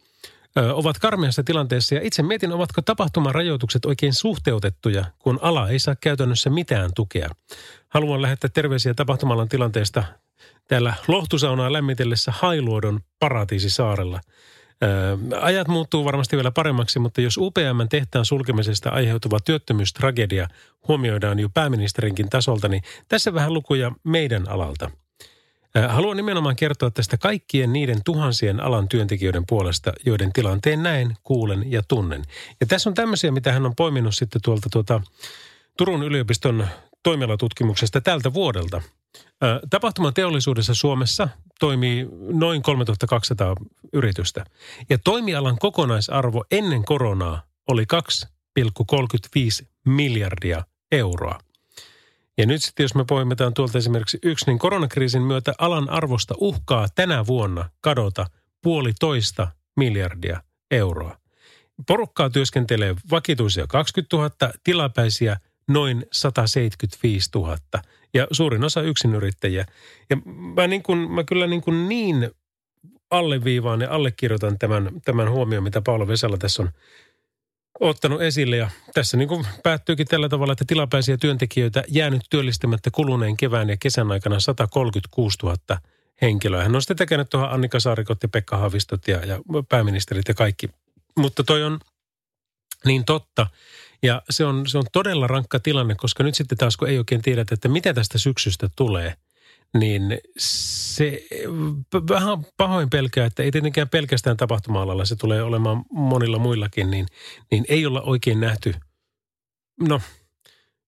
[0.73, 6.49] ovat karmeassa tilanteessa ja itse mietin, ovatko tapahtumarajoitukset oikein suhteutettuja, kun ala ei saa käytännössä
[6.49, 7.29] mitään tukea.
[7.93, 10.03] Haluan lähettää terveisiä tapahtumalan tilanteesta
[10.67, 14.19] täällä lohtusaunaa lämmitellessä Hailuodon paratiisisaarella.
[14.83, 20.47] Ö, ajat muuttuu varmasti vielä paremmaksi, mutta jos UPM tehtaan sulkemisesta aiheutuva työttömyystragedia
[20.87, 24.91] huomioidaan jo pääministerinkin tasolta, niin tässä vähän lukuja meidän alalta.
[25.77, 31.71] Ö, Haluan nimenomaan kertoa tästä kaikkien niiden tuhansien alan työntekijöiden puolesta, joiden tilanteen näen, kuulen
[31.71, 32.21] ja tunnen.
[32.59, 35.01] Ja tässä on tämmöisiä, mitä hän on poiminut sitten tuolta tuota
[35.77, 36.67] Turun yliopiston
[37.03, 38.81] toimialatutkimuksesta tältä vuodelta.
[39.43, 43.55] Ö, Tapahtumateollisuudessa Suomessa toimii noin 3200
[43.93, 44.45] yritystä.
[44.89, 47.85] Ja toimialan kokonaisarvo ennen koronaa oli
[48.63, 51.39] 2,35 miljardia euroa.
[52.37, 56.87] Ja nyt sitten jos me poimitaan tuolta esimerkiksi yksi, niin koronakriisin myötä alan arvosta uhkaa
[56.95, 58.25] tänä vuonna kadota
[58.61, 61.17] puolitoista miljardia euroa.
[61.87, 67.57] Porukkaa työskentelee vakituisia 20 000, tilapäisiä noin 175 000
[68.13, 69.65] ja suurin osa yksinyrittäjiä.
[70.09, 70.17] Ja
[70.55, 72.31] mä, niin kuin, mä kyllä niin, kuin niin
[73.11, 76.69] alleviivaan ja allekirjoitan tämän, tämän huomioon, mitä Paolo Vesala tässä on
[77.79, 78.57] ottanut esille.
[78.57, 83.77] Ja tässä niin kuin päättyykin tällä tavalla, että tilapäisiä työntekijöitä jäänyt työllistämättä kuluneen kevään ja
[83.77, 85.57] kesän aikana 136 000
[86.21, 86.63] henkilöä.
[86.63, 90.69] Hän on sitten tekenyt tuohon Annika Saarikot ja Pekka Havistot ja, ja pääministerit ja kaikki.
[91.17, 91.79] Mutta toi on
[92.85, 93.47] niin totta.
[94.03, 97.21] Ja se on, se on todella rankka tilanne, koska nyt sitten taas kun ei oikein
[97.21, 99.15] tiedetä, että mitä tästä syksystä tulee,
[99.77, 101.23] niin se
[102.09, 107.05] vähän pahoin pelkää, että ei tietenkään pelkästään tapahtuma-alalla, se tulee olemaan monilla muillakin, niin,
[107.51, 108.73] niin ei olla oikein nähty,
[109.81, 110.01] no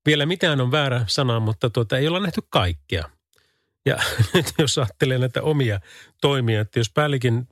[0.06, 3.10] vielä mitään on väärä sana, mutta tuota, ei olla nähty kaikkea.
[3.86, 3.98] Ja
[4.34, 5.80] nyt jos ajattelee näitä omia
[6.22, 7.48] toimia, että jos päällikin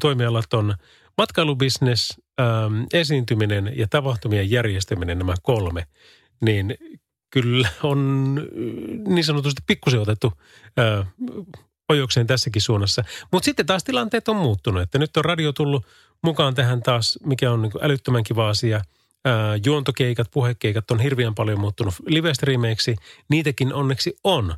[0.00, 0.74] toimialat on
[1.18, 5.86] matkailubisnes, ähm, esiintyminen ja tapahtumien järjestäminen, nämä kolme,
[6.40, 6.74] niin
[7.30, 8.34] kyllä on
[9.06, 10.32] niin sanotusti pikkusen otettu
[10.78, 11.06] äh,
[11.88, 13.04] ojokseen tässäkin suunnassa.
[13.32, 15.86] Mutta sitten taas tilanteet on muuttunut, että nyt on radio tullut
[16.22, 18.80] mukaan tähän taas, mikä on niin älyttömän kiva asia.
[19.24, 22.96] Ää, juontokeikat, puhekeikat on hirveän paljon muuttunut live-striimeiksi.
[23.28, 24.54] Niitäkin onneksi on.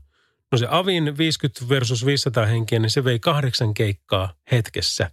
[0.53, 5.11] No se Avin 50 versus 500 henkeä, niin se vei kahdeksan keikkaa hetkessä.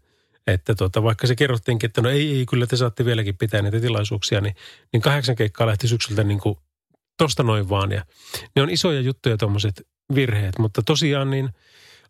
[0.47, 3.79] Että tota, vaikka se kerrottiinkin, että no ei, ei, kyllä te saatte vieläkin pitää niitä
[3.79, 4.55] tilaisuuksia, niin,
[4.93, 6.57] niin kahdeksan keikkaa lähti syksyltä niin kuin
[7.17, 7.91] tosta noin vaan.
[7.91, 8.05] Ja
[8.55, 11.49] ne on isoja juttuja tuommoiset virheet, mutta tosiaan niin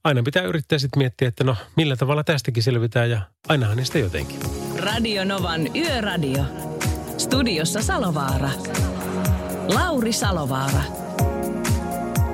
[0.04, 4.40] aina pitää yrittää sitten miettiä, että no millä tavalla tästäkin selvitään ja ainahan niistä jotenkin.
[4.78, 6.44] Radio Novan Yöradio.
[7.18, 8.50] Studiossa Salovaara.
[9.68, 11.03] Lauri Salovaara.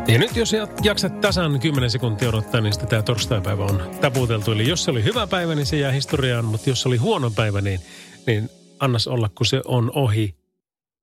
[0.09, 0.51] Ja nyt jos
[0.83, 4.51] jaksat tasan 10 sekuntia odottaa, niin sitten tämä torstaipäivä on taputeltu.
[4.51, 7.31] Eli jos se oli hyvä päivä, niin se jää historiaan, mutta jos se oli huono
[7.31, 7.79] päivä, niin,
[8.27, 10.35] niin annas olla, kun se on ohi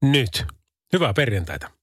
[0.03, 0.45] nyt.
[0.93, 1.76] Hyvää perjantaita.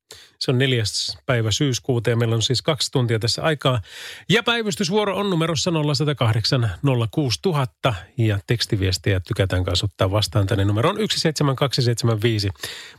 [0.43, 3.82] Se on neljäs päivä syyskuuta ja meillä on siis kaksi tuntia tässä aikaa.
[4.29, 6.69] Ja päivystysvuoro on numerossa 0108
[7.12, 12.49] 06000 ja tekstiviestiä tykätään kanssa ottaa vastaan tänne numeroon 17275.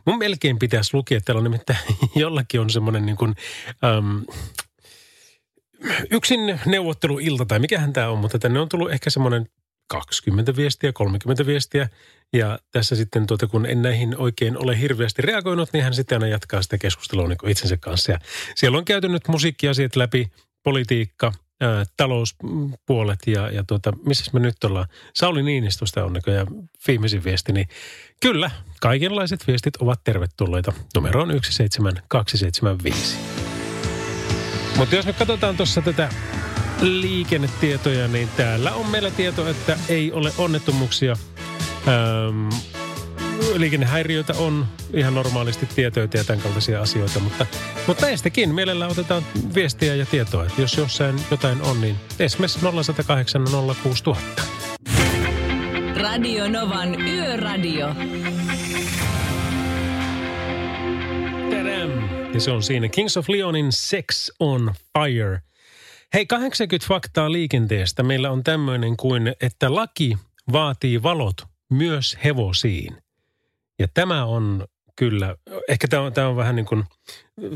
[0.07, 1.79] Mun melkein pitäisi lukea, että on nimittäin
[2.17, 3.35] jollakin on semmoinen niin kuin,
[3.85, 4.25] äm,
[6.11, 9.49] yksin neuvotteluilta tai mikähän tämä on, mutta tänne on tullut ehkä semmoinen
[9.87, 11.89] 20 viestiä, 30 viestiä.
[12.33, 16.27] Ja tässä sitten, tuota, kun en näihin oikein ole hirveästi reagoinut, niin hän sitten aina
[16.27, 18.13] jatkaa sitä keskustelua niin itsensä kanssa.
[18.13, 18.19] Ja
[18.55, 20.27] siellä on käyty nyt musiikkiasiat läpi,
[20.63, 24.87] politiikka, ää, talouspuolet ja, ja tuota, missä me nyt ollaan.
[25.15, 26.47] Sauli Niinistöstä on näköjään
[26.87, 27.69] viimeisin viesti, niin
[28.21, 30.73] kyllä, kaikenlaiset viestit ovat tervetulleita.
[30.95, 33.17] Numero on 17275.
[34.77, 36.09] Mutta jos me katsotaan tuossa tätä
[36.81, 41.17] liikennetietoja, niin täällä on meillä tieto, että ei ole onnettomuuksia.
[41.89, 42.49] Ähm,
[43.57, 47.47] liikennehäiriöitä on ihan normaalisti tietoja ja tämän kaltaisia asioita, mutta,
[47.87, 49.23] mutta näistäkin mielellä otetaan
[49.55, 53.45] viestiä ja tietoa, että jos jossain jotain on, niin esimerkiksi 0108
[53.83, 54.43] 06000.
[55.97, 57.95] Radio Novan Yöradio.
[61.51, 61.91] Tadam!
[62.35, 65.41] Ja se on siinä Kings of Leonin Sex on Fire–
[66.15, 68.03] Hei, 80 faktaa liikenteestä.
[68.03, 70.19] Meillä on tämmöinen kuin, että laki
[70.53, 72.97] vaatii valot myös hevosiin.
[73.79, 74.65] Ja tämä on
[74.97, 75.37] kyllä,
[75.69, 76.85] ehkä tämä on, tämä on vähän niin kuin,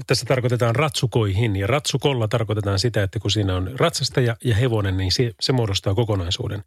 [0.06, 1.56] tässä tarkoitetaan ratsukoihin.
[1.56, 5.94] Ja ratsukolla tarkoitetaan sitä, että kun siinä on ratsastaja ja hevonen, niin se, se muodostaa
[5.94, 6.64] kokonaisuuden.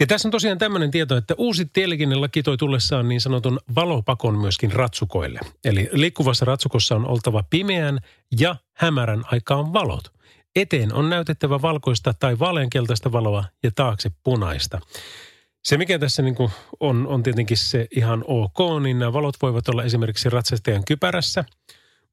[0.00, 4.72] Ja tässä on tosiaan tämmöinen tieto, että uusi tieliikennelaki toi tullessaan niin sanotun valopakon myöskin
[4.72, 5.40] ratsukoille.
[5.64, 7.98] Eli liikkuvassa ratsukossa on oltava pimeän
[8.38, 10.15] ja hämärän aikaan valot.
[10.56, 14.80] Eteen on näytettävä valkoista tai vaaleankeltaista valoa ja taakse punaista.
[15.64, 19.68] Se, mikä tässä niin kuin on, on tietenkin se ihan ok, niin nämä valot voivat
[19.68, 21.44] olla esimerkiksi ratsastajan kypärässä,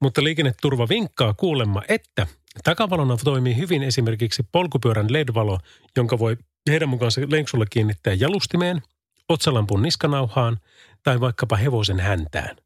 [0.01, 2.27] mutta liikenneturva vinkkaa kuulemma, että
[2.63, 5.60] takavalona toimii hyvin esimerkiksi polkupyörän LED-valo,
[5.97, 6.38] jonka voi
[6.69, 8.82] heidän mukaansa lenksulla kiinnittää jalustimeen,
[9.29, 10.58] otsalampun niskanauhaan
[11.03, 12.62] tai vaikkapa hevosen häntään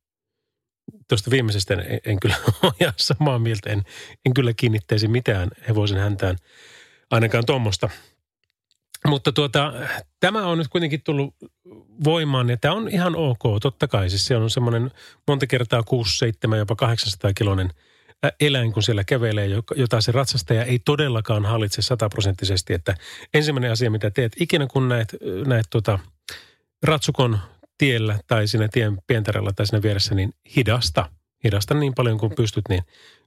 [1.09, 3.69] tuosta viimeisestä en, en kyllä ole samaa mieltä.
[3.69, 3.83] En,
[4.25, 6.35] en kyllä kiinnittäisi mitään hevosen häntään,
[7.11, 7.89] ainakaan tuommoista.
[9.07, 9.73] Mutta tuota,
[10.19, 11.35] tämä on nyt kuitenkin tullut
[12.03, 14.09] voimaan ja tämä on ihan ok, totta kai.
[14.09, 14.91] Siis se on semmoinen
[15.27, 17.69] monta kertaa 6, 7, jopa 800 kilonen
[18.25, 22.73] ä, eläin, kun siellä kävelee, jota se ratsastaja ei todellakaan hallitse sataprosenttisesti.
[22.73, 22.95] Että
[23.33, 25.15] ensimmäinen asia, mitä teet ikinä, kun näet,
[25.45, 25.99] näet tota,
[26.83, 27.39] ratsukon
[27.77, 31.09] tiellä tai siinä tien pientarella tai siinä vieressä, niin hidasta.
[31.43, 32.83] Hidasta niin paljon kuin pystyt, niin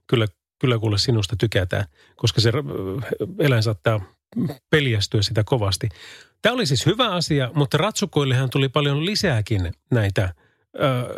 [0.07, 0.27] kyllä,
[0.61, 1.85] kyllä kuule sinusta tykätään,
[2.15, 2.61] koska se ö,
[3.39, 4.01] eläin saattaa
[4.69, 5.89] peljästyä sitä kovasti.
[6.41, 10.33] Tämä oli siis hyvä asia, mutta ratsukoillehan tuli paljon lisääkin näitä.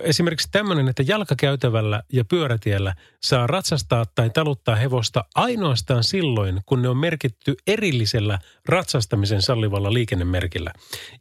[0.02, 6.90] Esimerkiksi tämmöinen, että jalkakäytävällä ja pyörätiellä saa ratsastaa tai taluttaa hevosta ainoastaan silloin, kun ne
[6.90, 10.74] on merkitty erillisellä ratsastamisen sallivalla liikennemerkillä.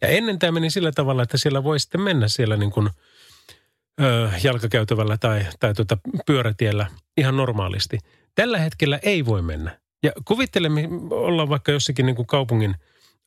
[0.02, 2.90] Ja ennen tämä meni sillä tavalla, että siellä voi sitten mennä siellä niin kuin
[4.00, 7.98] ö, jalkakäytävällä tai, tai tuota pyörätiellä ihan normaalisti.
[8.34, 9.78] Tällä hetkellä ei voi mennä.
[10.02, 12.74] Ja kuvittelemme, ollaan vaikka jossakin niin kuin kaupungin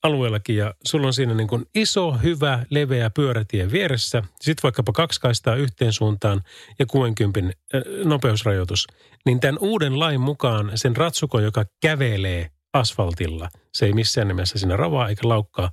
[0.03, 4.23] alueellakin ja sulla on siinä niin kuin iso, hyvä, leveä pyörätie vieressä.
[4.41, 6.41] Sitten vaikkapa kaksi kaistaa yhteen suuntaan
[6.79, 8.88] ja 60 ö, nopeusrajoitus.
[9.25, 14.77] Niin tämän uuden lain mukaan sen ratsukon, joka kävelee asfaltilla, se ei missään nimessä siinä
[14.77, 15.71] ravaa eikä laukkaa,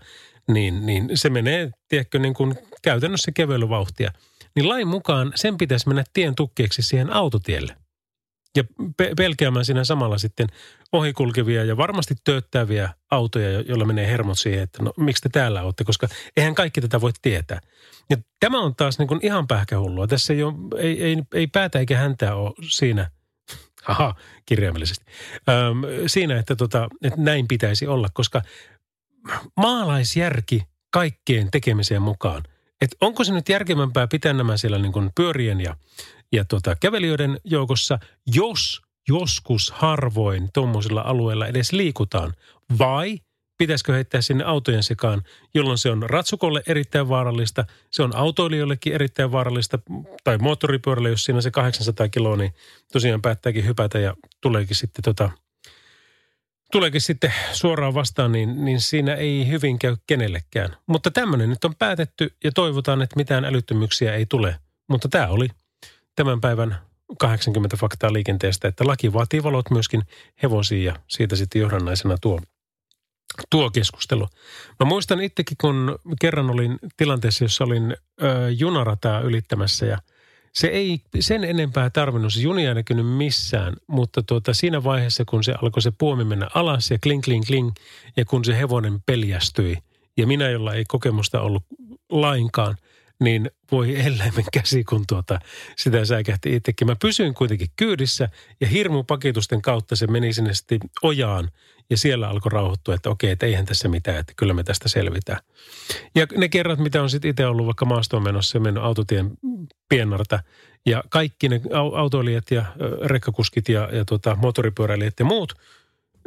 [0.49, 4.13] niin, niin se menee, tiedätkö, niin kuin käytännössä kävelyvauhtia.
[4.57, 7.77] Niin lain mukaan sen pitäisi mennä tien tukkeeksi siihen autotielle.
[8.57, 8.65] Ja
[8.97, 10.47] pe- pelkäämään siinä samalla sitten
[10.93, 15.63] ohikulkevia ja varmasti tööttäviä autoja, jo- joilla menee hermot siihen, että no miksi te täällä
[15.63, 17.61] olette, koska eihän kaikki tätä voi tietää.
[18.11, 20.07] Ja tämä on taas niin kuin ihan pähkähullua.
[20.07, 23.11] Tässä ei, ole, ei, ei, ei päätä eikä häntää ole siinä,
[23.85, 24.15] haha,
[24.47, 25.05] kirjaimellisesti,
[25.49, 28.43] Öm, siinä, että, tota, että näin pitäisi olla, koska
[29.57, 32.43] maalaisjärki kaikkeen tekemiseen mukaan.
[32.81, 35.77] Että onko se nyt järkevämpää pitää nämä siellä niin kuin pyörien ja,
[36.33, 42.35] ja tota, kävelijöiden joukossa, jos joskus harvoin tuommoisilla alueilla edes liikutaan,
[42.79, 43.19] vai
[43.59, 45.23] pitäisikö heittää sinne autojen sekaan,
[45.55, 49.79] jolloin se on ratsukolle erittäin vaarallista, se on autoilijoillekin erittäin vaarallista,
[50.25, 52.55] tai moottoripyörälle, jos siinä se 800 kiloa, niin
[52.93, 55.31] tosiaan päättääkin hypätä ja tuleekin sitten tota,
[56.73, 60.77] tuleekin sitten suoraan vastaan, niin, niin siinä ei hyvin käy kenellekään.
[60.87, 64.57] Mutta tämmöinen nyt on päätetty ja toivotaan, että mitään älyttömyyksiä ei tule.
[64.89, 65.49] Mutta tämä oli
[66.17, 66.79] tämän päivän
[67.19, 70.03] 80 faktaa liikenteestä, että laki vaatii valot myöskin
[70.43, 72.41] hevosiin ja siitä sitten johdannaisena tuo,
[73.51, 74.29] tuo keskustelu.
[74.81, 79.99] Mä muistan itsekin, kun kerran olin tilanteessa, jossa olin ö, junarataa ylittämässä ja
[80.53, 85.45] se ei sen enempää tarvinnut, se juni ei näkynyt missään, mutta tuota, siinä vaiheessa, kun
[85.45, 87.71] se alkoi se puomi mennä alas ja kling, kling, kling,
[88.17, 89.79] ja kun se hevonen peljästyi,
[90.17, 91.63] ja minä, jolla ei kokemusta ollut
[92.11, 92.77] lainkaan,
[93.23, 95.39] niin voi eläimen käsi, kun tuota,
[95.77, 96.87] sitä säikähti itsekin.
[96.87, 98.29] Mä pysyin kuitenkin kyydissä
[98.61, 101.49] ja hirmupakitusten kautta se meni sinne sitten ojaan
[101.91, 105.39] ja siellä alkoi rauhoittua, että okei, että eihän tässä mitään, että kyllä me tästä selvitään.
[106.15, 109.31] Ja ne kerrat, mitä on sitten itse ollut vaikka maastoon menossa ja mennyt autotien
[109.89, 110.43] piennarta
[110.87, 112.65] ja kaikki ne au- autoilijat ja
[113.05, 115.55] rekkakuskit ja, ja tota, moottoripyöräilijät ja muut,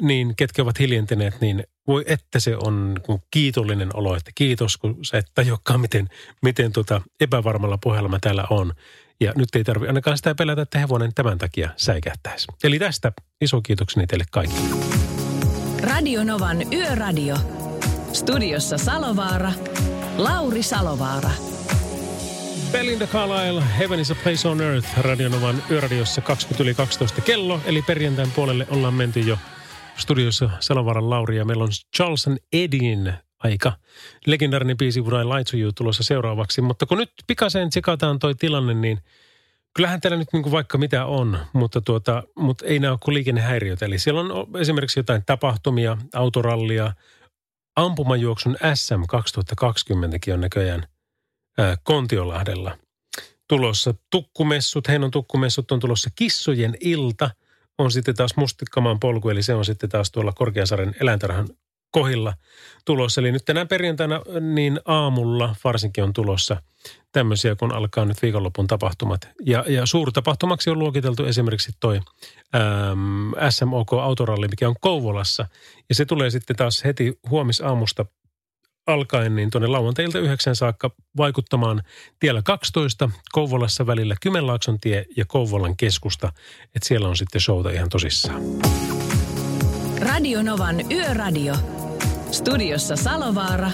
[0.02, 2.96] niin ketkä ovat hiljentyneet, niin voi että se on
[3.32, 6.08] kiitollinen olo, että kiitos, kun sä et tajuakaan, miten,
[6.42, 8.74] miten tota epävarmalla pohjalla mä täällä on.
[9.20, 12.48] Ja nyt ei tarvi ainakaan sitä pelätä, että hevonen tämän takia säikähtäisi.
[12.64, 14.86] Eli tästä iso kiitokseni teille kaikille.
[15.82, 17.36] Radionovan Yöradio.
[18.14, 19.52] Studiossa Salovaara.
[20.18, 21.32] Lauri Salovaara.
[22.72, 27.82] Belinda Carlisle, Heaven is a place on earth, Radionovan yöradiossa 20 yli 12 kello, eli
[27.82, 29.38] perjantain puolelle ollaan menty jo
[29.98, 33.74] studiossa Salovaaran Lauri ja meillä on Charles and Edin aika.
[34.26, 38.74] Legendaarinen biisi Would I to You tulossa seuraavaksi, mutta kun nyt pikaseen tsekataan toi tilanne,
[38.74, 39.00] niin
[39.74, 43.86] kyllähän täällä nyt niin vaikka mitä on, mutta, tuota, mutta ei nämä ole kuin liikennehäiriöitä.
[43.86, 46.94] Eli siellä on esimerkiksi jotain tapahtumia, autorallia,
[47.76, 50.88] ampumajuoksun SM 2020kin on näköjään
[51.58, 52.78] ää, Kontiolahdella
[53.48, 53.94] tulossa.
[54.12, 57.30] Tukkumessut, Heinon tukkumessut on tulossa Kissojen ilta.
[57.78, 61.48] On sitten taas Mustikkamaan polku, eli se on sitten taas tuolla Korkeasaaren eläintarhan
[61.92, 62.34] kohilla
[62.86, 63.22] tulossa.
[63.22, 64.22] Eli nyt tänään perjantaina
[64.54, 66.62] niin aamulla varsinkin on tulossa
[67.12, 69.30] tämmöisiä, kun alkaa nyt viikonlopun tapahtumat.
[69.46, 72.00] Ja, ja suurtapahtumaksi on luokiteltu esimerkiksi toi
[72.56, 75.48] äm, SMOK Autoralli, mikä on Kouvolassa.
[75.90, 78.06] Ja se tulee sitten taas heti huomisaamusta
[78.88, 81.84] alkaen niin tuonne lauantailta yhdeksän saakka vaikuttamaan
[82.20, 86.28] tiellä 12 Kouvolassa välillä Kymenlaakson tie ja Kouvolan keskusta.
[86.76, 88.42] Että siellä on sitten showta ihan tosissaan.
[90.00, 91.56] Radionovan Yöradio.
[92.32, 93.72] Studiossa Salovaara.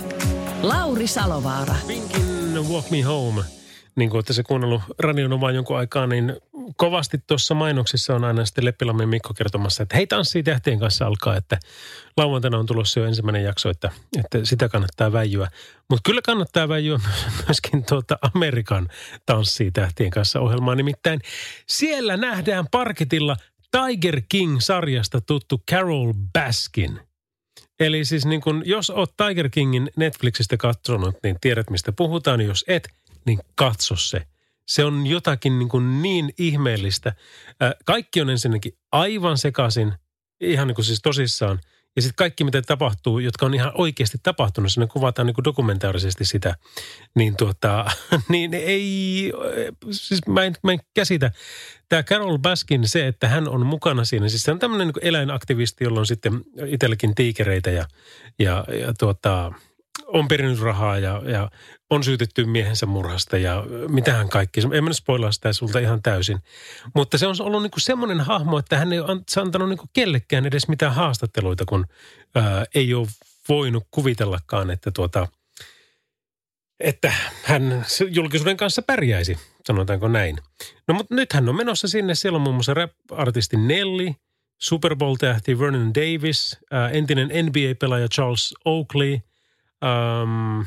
[0.62, 1.76] Lauri Salovaara.
[1.88, 3.61] Pinkin Walk Me Home.
[3.96, 6.34] Niin kuin olette se kuunnellut radionovaa jonkun aikaa, niin
[6.78, 11.36] kovasti tuossa mainoksissa on aina sitten Leppilammen Mikko kertomassa, että hei tanssii tähtien kanssa alkaa,
[11.38, 11.60] että
[12.18, 15.48] lauantaina on tulossa jo ensimmäinen jakso, että, että sitä kannattaa väijyä.
[15.90, 17.00] Mutta kyllä kannattaa väijyä
[17.48, 18.90] myöskin tuota Amerikan
[19.26, 21.20] tanssii tähtien kanssa ohjelmaa, nimittäin
[21.68, 23.38] siellä nähdään parketilla
[23.72, 27.00] Tiger King-sarjasta tuttu Carol Baskin–
[27.82, 32.42] Eli siis niin kun, jos oot Tiger Kingin Netflixistä katsonut, niin tiedät mistä puhutaan.
[32.42, 32.90] Jos et,
[33.26, 34.28] niin katso se.
[34.66, 37.14] Se on jotakin niin, kuin niin ihmeellistä.
[37.86, 39.94] Kaikki on ensinnäkin aivan sekaisin,
[40.40, 41.60] ihan niin kuin siis tosissaan–
[41.96, 46.26] ja sitten kaikki, mitä tapahtuu, jotka on ihan oikeasti tapahtunut, ne kuvataan niin kuin dokumentaarisesti
[46.26, 46.56] sitä,
[47.16, 47.86] niin, tuota,
[48.30, 49.32] niin ei,
[49.92, 51.32] siis mä en, mä en käsitä.
[51.90, 55.84] Tämä Carol Baskin, se, että hän on mukana siinä, siis se on tämmöinen niin eläinaktivisti,
[55.84, 57.88] jolla on sitten itselläkin tiikereitä ja,
[58.40, 59.54] ja, ja tuota,
[60.08, 61.52] on perinyt rahaa ja, ja
[61.90, 64.62] on syytetty miehensä murhasta ja mitähän kaikki.
[64.74, 66.40] En mä spoilaa sitä sulta ihan täysin.
[66.96, 70.68] Mutta se on ollut niin semmoinen hahmo, että hän ei ole antanut niin kellekään edes
[70.68, 71.86] mitään haastatteluita, kun
[72.36, 73.08] ää, ei ole
[73.50, 75.28] voinut kuvitellakaan, että tuota,
[76.80, 77.14] että
[77.44, 80.38] hän julkisuuden kanssa pärjäisi, sanotaanko näin.
[80.88, 82.16] No mutta nyt hän on menossa sinne.
[82.16, 84.12] Siellä on muun muassa rap-artisti Nelly,
[84.62, 89.20] Super Bowl-tähti Vernon Davis, ää, entinen NBA-pelaaja Charles Oakley–
[89.82, 90.66] um,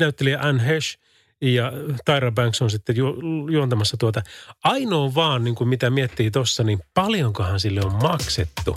[0.00, 0.98] näyttelijä Anne Hesh
[1.40, 1.72] ja
[2.04, 3.14] Tyra Banks on sitten ju,
[3.50, 4.22] juontamassa tuota.
[4.64, 8.76] Ainoa vaan, niin kuin mitä miettii tuossa, niin paljonkohan sille on maksettu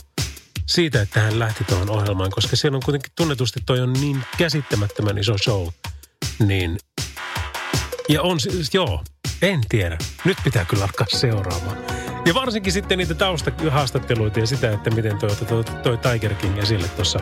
[0.65, 5.17] siitä, että hän lähti tuohon ohjelmaan, koska siellä on kuitenkin tunnetusti toi on niin käsittämättömän
[5.17, 5.67] iso show.
[6.39, 6.77] Niin,
[8.09, 9.03] ja on siis, joo,
[9.41, 9.97] en tiedä.
[10.25, 11.98] Nyt pitää kyllä alkaa seuraamaan.
[12.25, 16.87] Ja varsinkin sitten niitä taustahaastatteluita ja sitä, että miten toi, toi, toi Tiger King esille
[16.87, 17.19] tuossa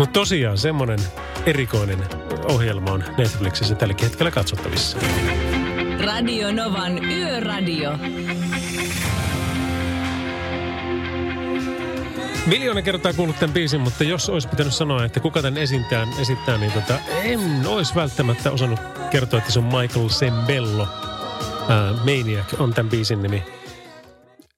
[0.00, 0.98] mutta tosiaan semmoinen
[1.46, 1.98] erikoinen
[2.44, 4.98] ohjelma on Netflixissä tälläkin hetkellä katsottavissa.
[6.04, 7.90] Radio Novan Yöradio.
[12.46, 16.58] Miljoona kertaa kuullut tämän biisin, mutta jos olisi pitänyt sanoa, että kuka tämän esittää, esittää
[16.58, 18.80] niin tota, en olisi välttämättä osannut
[19.10, 20.88] kertoa, että se on Michael Sembello.
[21.68, 23.59] Ää, Maniac on tämän biisin nimi.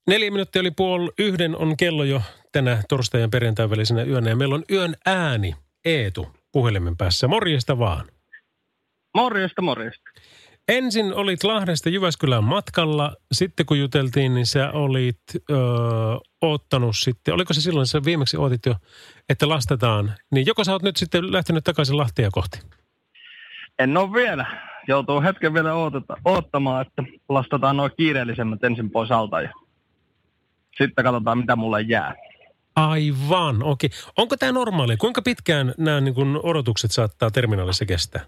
[0.07, 4.29] Neljä minuuttia oli puoli yhden on kello jo tänä torstai- ja perjantain välisenä yönä.
[4.29, 7.27] Ja meillä on yön ääni, Eetu, puhelimen päässä.
[7.27, 8.05] Morjesta vaan.
[9.15, 10.03] Morjesta, morjesta.
[10.67, 13.15] Ensin olit Lahdesta Jyväskylän matkalla.
[13.31, 15.19] Sitten kun juteltiin, niin sä olit
[15.51, 15.57] öö,
[16.41, 18.75] ottanut sitten, oliko se silloin, sä viimeksi otit jo,
[19.29, 20.13] että lastetaan.
[20.31, 22.59] Niin joko sä oot nyt sitten lähtenyt takaisin Lahtia kohti?
[23.79, 24.45] En ole vielä.
[24.87, 29.49] Joutuu hetken vielä ootata, oottamaan, että lastataan noin kiireellisemmät ensin pois alta ja
[30.77, 32.15] sitten katsotaan, mitä mulle jää.
[32.75, 33.87] Aivan, okei.
[33.87, 34.11] Okay.
[34.17, 34.97] Onko tämä normaali?
[34.97, 38.25] Kuinka pitkään nämä niin kun odotukset saattaa terminaalissa kestää?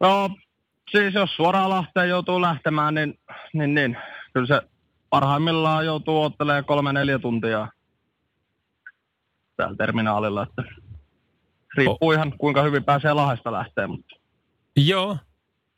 [0.00, 0.30] No,
[0.90, 3.18] siis jos suoraan Lahteen joutuu lähtemään, niin,
[3.52, 3.96] niin, niin
[4.32, 4.62] kyllä se
[5.10, 7.68] parhaimmillaan joutuu ottelemaan kolme-neljä tuntia
[9.56, 10.42] täällä terminaalilla.
[10.42, 10.62] Että
[11.76, 12.14] riippuu oh.
[12.14, 13.86] ihan kuinka hyvin pääsee Lahdesta lähteä.
[13.86, 14.16] Mutta.
[14.76, 15.16] Joo.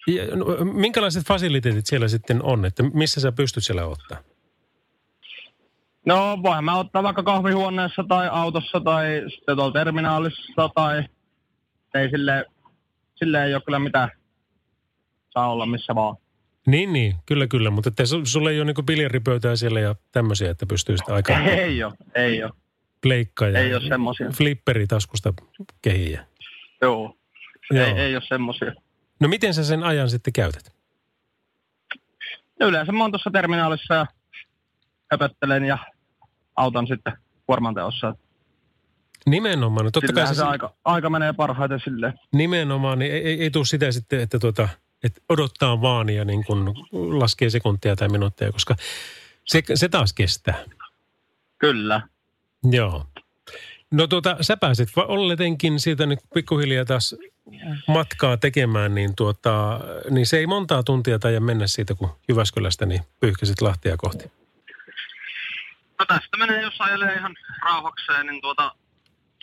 [0.07, 4.19] Ja, no, minkälaiset fasiliteetit siellä sitten on, että missä sä pystyt siellä ottaa?
[6.07, 11.05] No voin mä ottaa vaikka kahvihuoneessa tai autossa tai sitten tuolla terminaalissa tai
[11.95, 12.45] ei sille,
[13.15, 14.11] sille ei ole kyllä mitään
[15.31, 16.17] saa olla missä vaan.
[16.67, 17.71] Niin, niin, kyllä, kyllä.
[17.71, 21.41] Mutta että sulle ei ole niin biljardipöytää siellä ja tämmöisiä, että pystyy sitä aikaa...
[21.49, 22.53] Ei ole, ei ole.
[23.03, 24.31] Pleikka ja ei ole semmoisia.
[24.31, 25.35] flipperi taskusta
[25.83, 26.27] kehiä.
[26.83, 27.17] Joo,
[27.71, 27.87] Joo.
[27.87, 28.73] Ei, ei ole semmoisia.
[29.21, 30.73] No miten sä sen ajan sitten käytät?
[32.61, 34.07] Yleensä mä oon tuossa terminaalissa ja
[35.11, 35.79] höpöttelen ja
[36.57, 37.13] auton sitten
[37.47, 38.15] kuormanteossa.
[39.27, 39.85] Nimenomaan.
[39.85, 42.13] No totta kai se, se aika, aika menee parhaiten silleen.
[42.33, 44.69] Nimenomaan, niin ei, ei, ei tule sitä sitten, että, tuota,
[45.05, 48.77] että odottaa vaan ja niin kun laskee sekuntia tai minuutteja, koska
[49.45, 50.65] se, se taas kestää.
[51.59, 52.01] Kyllä.
[52.71, 53.07] Joo.
[53.91, 57.15] No tuota, sä pääsit olletenkin siitä nyt pikkuhiljaa taas
[57.89, 59.81] matkaa tekemään, niin, tuota,
[60.11, 64.31] niin se ei montaa tuntia tai mennä siitä, kun Jyväskylästä niin pyyhkäsit Lahtia kohti.
[65.99, 68.73] No tästä menee, jos ajelee ihan rauhakseen, niin tuota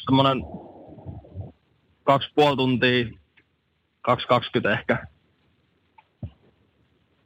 [0.05, 0.37] semmoinen
[2.03, 5.07] kaksi puoli tuntia, 2.20 ehkä.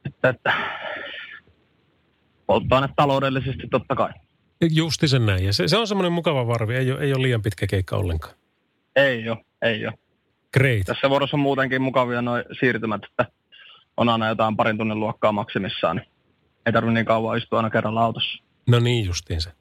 [0.05, 0.53] Että, että
[2.45, 4.09] polttoaine taloudellisesti totta kai.
[4.71, 5.45] Justi sen näin.
[5.45, 6.75] Ja se, se on semmoinen mukava varvi.
[6.75, 8.36] Ei ole, ei ole liian pitkä keikka ollenkaan.
[8.95, 9.93] Ei ole, ei ole.
[10.53, 10.86] Great.
[10.86, 13.25] Tässä vuorossa on muutenkin mukavia noin siirtymät, että
[13.97, 15.97] on aina jotain parin tunnin luokkaa maksimissaan.
[15.97, 16.07] Niin
[16.65, 18.43] ei tarvitse niin kauan istua aina kerralla autossa.
[18.68, 19.51] No niin justiinsa.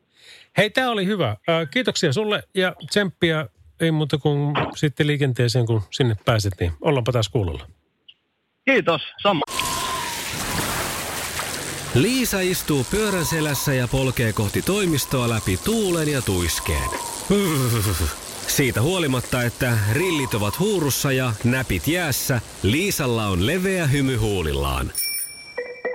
[0.57, 1.37] Hei, tämä oli hyvä.
[1.71, 3.47] kiitoksia sulle ja tsemppiä
[3.81, 7.67] ei muuta kuin sitten liikenteeseen, kun sinne pääset, niin ollaanpa taas kuulolla.
[8.65, 9.41] Kiitos, sama.
[11.95, 16.91] Liisa istuu pyörän selässä ja polkee kohti toimistoa läpi tuulen ja tuiskeen.
[18.47, 24.93] Siitä huolimatta, että rillit ovat huurussa ja näpit jäässä, Liisalla on leveä hymy huulillaan.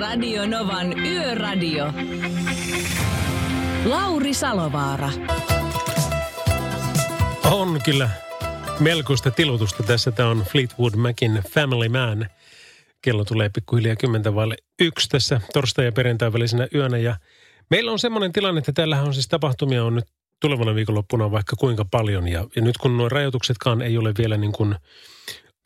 [0.00, 1.92] Radio Novan Yöradio.
[3.84, 5.10] Lauri Salovaara.
[7.50, 8.10] On kyllä
[8.80, 10.10] melkoista tilutusta tässä.
[10.10, 12.26] Tämä on Fleetwood Macin Family Man.
[13.02, 16.98] Kello tulee pikkuhiljaa kymmentä vaille yksi tässä torstai- ja perjantai välisenä yönä.
[16.98, 17.16] Ja
[17.70, 20.06] meillä on semmoinen tilanne, että täällähän on siis tapahtumia on nyt
[20.40, 22.28] tulevana viikonloppuna vaikka kuinka paljon.
[22.28, 24.74] Ja, ja nyt kun nuo rajoituksetkaan ei ole vielä niin kuin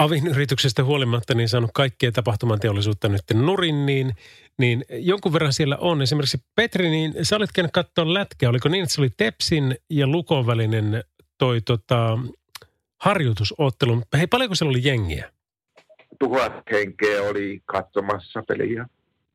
[0.02, 4.12] avin yrityksestä huolimatta niin saanut kaikkea tapahtuman teollisuutta nyt nurin, niin,
[4.58, 6.02] niin jonkun verran siellä on.
[6.02, 8.50] Esimerkiksi Petri, niin sä olit käynyt katsoa lätkää.
[8.50, 11.04] Oliko niin, että se oli Tepsin ja Lukon välinen
[11.38, 12.18] toi tota,
[13.00, 14.02] harjoitusottelu.
[14.16, 15.32] Hei, paljonko siellä oli jengiä?
[16.22, 18.86] tuhat henkeä oli katsomassa peliä.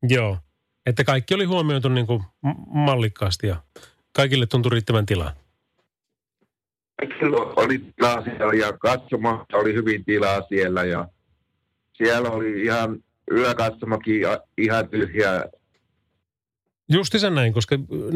[0.03, 0.37] Joo.
[0.85, 2.23] Että kaikki oli huomioitu niin kuin
[2.67, 3.55] mallikkaasti ja
[4.13, 5.33] kaikille tuntui riittävän tilaa.
[7.19, 11.07] Silloin oli tilaa siellä ja katsomassa oli hyvin tilaa siellä ja
[11.97, 14.21] siellä oli ihan yökatsomakin
[14.57, 15.45] ihan tyhjä.
[16.89, 17.75] Justiinsa näin, koska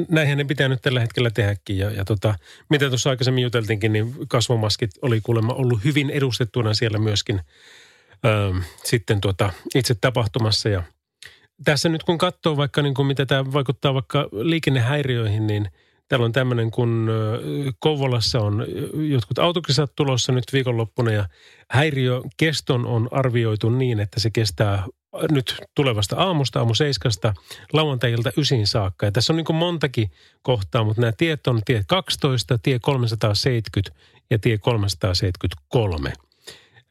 [0.10, 1.78] näinhän ne pitää nyt tällä hetkellä tehdäkin.
[1.78, 2.36] Ja, ja tota,
[2.70, 7.42] mitä tuossa aikaisemmin juteltiinkin, niin kasvomaskit oli kuulemma ollut hyvin edustettuna siellä myöskin
[8.26, 8.54] öö,
[8.84, 10.70] sitten tuota, itse tapahtumassa.
[10.70, 10.84] Ja
[11.64, 15.70] tässä nyt kun katsoo vaikka niin kuin mitä tämä vaikuttaa vaikka liikennehäiriöihin, niin
[16.12, 17.10] täällä on tämmöinen, kun
[17.80, 21.26] Kouvolassa on jotkut autokisat tulossa nyt viikonloppuna ja
[21.70, 24.86] häiriökeston on arvioitu niin, että se kestää
[25.32, 27.34] nyt tulevasta aamusta, aamu seiskasta,
[27.74, 29.06] lauantailta ysiin saakka.
[29.06, 34.40] Ja tässä on niin montakin kohtaa, mutta nämä tiet on tie 12, tie 370 ja
[34.40, 36.14] tie 373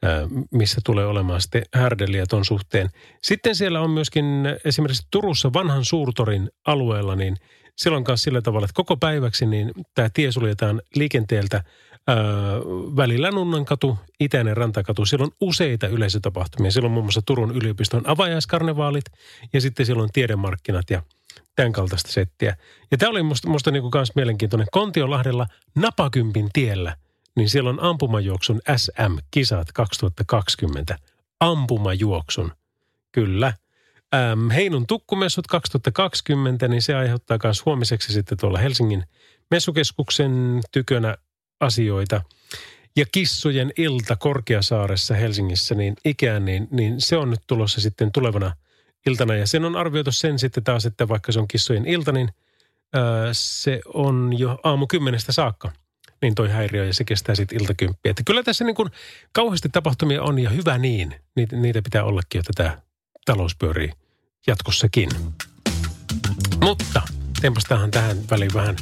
[0.03, 2.89] ää, missä tulee olemaan sitten härdeliä ton suhteen.
[3.23, 4.25] Sitten siellä on myöskin
[4.65, 7.37] esimerkiksi Turussa vanhan suurtorin alueella, niin
[7.75, 11.63] silloin kanssa sillä tavalla, että koko päiväksi niin tämä tie suljetaan liikenteeltä
[12.07, 12.17] ää,
[12.95, 15.05] välillä Nunnankatu, Itäinen rantakatu.
[15.05, 16.71] Siellä on useita yleisötapahtumia.
[16.71, 19.05] Siellä on muun muassa Turun yliopiston avajaiskarnevaalit
[19.53, 21.03] ja sitten siellä on tiedemarkkinat ja
[21.55, 22.57] tämän kaltaista settiä.
[22.91, 24.67] Ja tämä oli musta, musta niinku kans mielenkiintoinen.
[24.71, 26.95] Kontiolahdella Napakympin tiellä,
[27.35, 30.97] niin siellä on ampumajuoksun SM-kisat 2020.
[31.39, 32.51] Ampumajuoksun,
[33.11, 33.53] kyllä.
[34.15, 39.03] Ähm, Heinun tukkumessut 2020, niin se aiheuttaa myös huomiseksi sitten tuolla Helsingin
[39.51, 41.17] messukeskuksen tykönä
[41.59, 42.21] asioita.
[42.95, 48.55] Ja kissojen ilta Korkeasaaressa Helsingissä, niin ikään, niin, niin se on nyt tulossa sitten tulevana
[49.07, 49.35] iltana.
[49.35, 52.29] Ja sen on arvioitu sen sitten taas, että vaikka se on kissojen ilta, niin
[52.93, 55.71] ää, se on jo aamu kymmenestä saakka.
[56.21, 58.09] Niin toi häiriö ja se kestää sitten iltakymppiä.
[58.09, 58.89] Että kyllä tässä niin kuin
[59.31, 61.15] kauheasti tapahtumia on ja hyvä niin.
[61.35, 62.77] Niitä, niitä pitää ollakin, jotta tämä
[63.25, 63.91] talous pyörii
[64.47, 65.09] jatkossakin.
[66.61, 67.01] Mutta
[67.41, 68.75] tempastahan tähän väliin vähän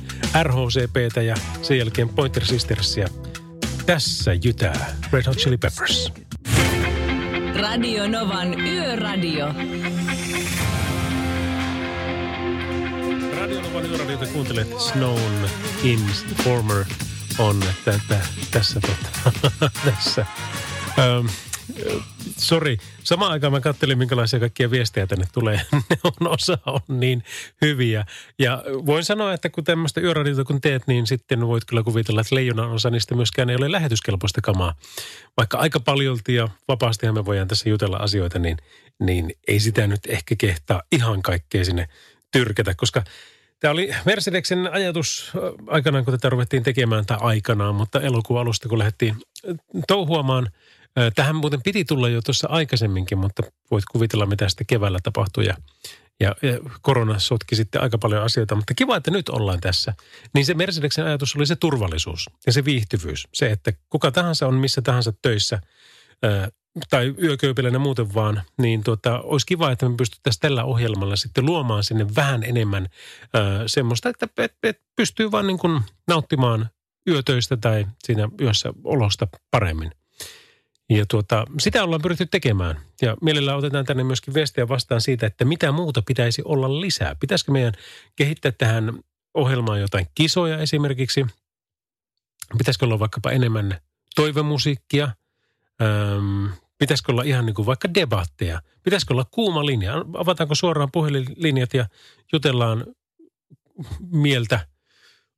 [0.44, 3.08] RHCPtä ja sen jälkeen Pointer Sistersia.
[3.86, 6.14] Tässä jytää Red Hot Chili Peppers.
[7.62, 9.48] Radio Novan Yöradio.
[13.40, 15.50] Radio Novan Yöradiota kuuntelet Snown
[15.84, 16.86] Informer
[17.40, 18.20] on tätä,
[18.52, 19.52] tässä, tota,
[19.86, 20.26] tässä.
[21.00, 21.30] Öm,
[22.38, 25.61] Sori, samaan aikaan mä kattelin, minkälaisia kaikkia viestejä tänne tulee.
[25.89, 27.24] Ne on osa on niin
[27.61, 28.05] hyviä.
[28.39, 32.36] Ja voin sanoa, että kun tämmöistä yöradiota kun teet, niin sitten voit kyllä kuvitella, että
[32.36, 34.76] leijonan osa niistä myöskään ei ole lähetyskelpoista kamaa.
[35.38, 38.57] Vaikka aika paljolti ja vapaastihan me voidaan tässä jutella asioita, niin,
[38.99, 41.88] niin ei sitä nyt ehkä kehtaa ihan kaikkea sinne
[42.32, 43.03] tyrkätä, koska
[43.59, 48.70] Tämä oli Mercedeksen ajatus äh, aikanaan, kun tätä ruvettiin tekemään, tai aikanaan, mutta elokuun alusta,
[48.70, 49.15] kun lähdettiin
[49.49, 49.55] äh,
[49.88, 50.49] touhuamaan.
[50.98, 55.46] Äh, Tähän muuten piti tulla jo tuossa aikaisemminkin, mutta voit kuvitella, mitä sitten keväällä tapahtui.
[55.46, 55.56] Ja,
[56.20, 56.36] ja,
[56.82, 59.94] korona sotki sitten aika paljon asioita, mutta kiva, että nyt ollaan tässä.
[60.34, 63.28] Niin se Mercedeksen ajatus oli se turvallisuus ja se viihtyvyys.
[63.34, 65.60] Se, että kuka tahansa on missä tahansa töissä,
[66.90, 71.84] tai yököypiläinen muuten vaan, niin tuota, olisi kiva, että me pystyttäisiin tällä ohjelmalla sitten luomaan
[71.84, 72.88] sinne vähän enemmän
[73.34, 76.70] ää, semmoista, että et, et pystyy vaan niin kuin nauttimaan
[77.08, 79.92] yötöistä tai siinä yössä olosta paremmin.
[80.90, 82.80] Ja tuota, sitä ollaan pyritty tekemään.
[83.02, 87.16] Ja mielellään otetaan tänne myöskin viestiä vastaan siitä, että mitä muuta pitäisi olla lisää.
[87.16, 87.74] Pitäisikö meidän
[88.16, 89.00] kehittää tähän
[89.34, 91.26] ohjelmaan jotain kisoja esimerkiksi?
[92.58, 93.80] Pitäisikö olla vaikkapa enemmän
[94.16, 95.10] toivemusiikkia?
[95.82, 98.62] Öm, pitäisikö olla ihan niin kuin vaikka debatteja?
[98.84, 99.94] Pitäisikö olla kuuma linja?
[100.14, 101.86] Avataanko suoraan puhelinlinjat ja
[102.34, 102.86] jutellaan
[104.12, 104.68] mieltä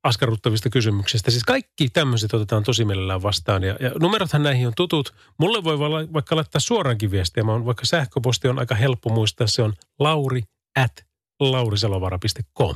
[0.03, 1.31] askarruttavista kysymyksistä.
[1.31, 3.63] Siis kaikki tämmöiset otetaan tosi mielellään vastaan.
[3.63, 5.13] Ja, ja numerothan näihin on tutut.
[5.37, 5.79] Mulle voi
[6.13, 7.43] vaikka laittaa suoraankin viestiä.
[7.43, 9.47] Mä on, vaikka sähköposti on aika helppo muistaa.
[9.47, 10.41] Se on lauri
[10.75, 11.05] at
[11.39, 12.75] laurisalovara.com.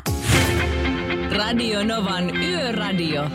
[1.37, 3.29] Radio Novan Yöradio.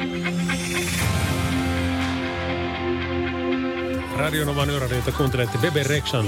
[4.16, 6.26] Radio Novan Yöradiota kuuntelette Bebe Rexan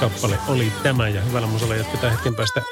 [0.00, 2.62] kappale oli tämä ja hyvällä musalla jatketaan hetken päästä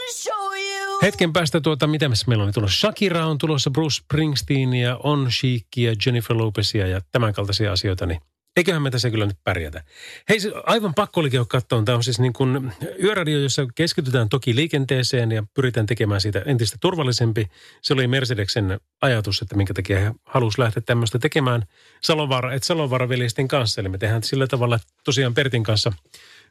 [1.03, 2.81] Hetken päästä tuota, mitä meillä on tulossa?
[2.81, 5.29] Shakira on tulossa, Bruce Springsteen ja On
[5.77, 8.21] ja Jennifer Lopezia ja tämän kaltaisia asioita, niin
[8.57, 9.85] eiköhän me tässä kyllä nyt pärjätä.
[10.29, 11.83] Hei, aivan pakko olikin katsoa.
[11.83, 12.73] Tämä on siis niin kuin
[13.03, 17.51] yöradio, jossa keskitytään toki liikenteeseen ja pyritään tekemään siitä entistä turvallisempi.
[17.83, 21.63] Se oli Mercedeksen ajatus, että minkä takia he halusivat lähteä tämmöistä tekemään
[22.01, 23.09] Salovaara, että Salovaara
[23.49, 23.81] kanssa.
[23.81, 25.93] Eli me tehdään sillä tavalla tosiaan Pertin kanssa–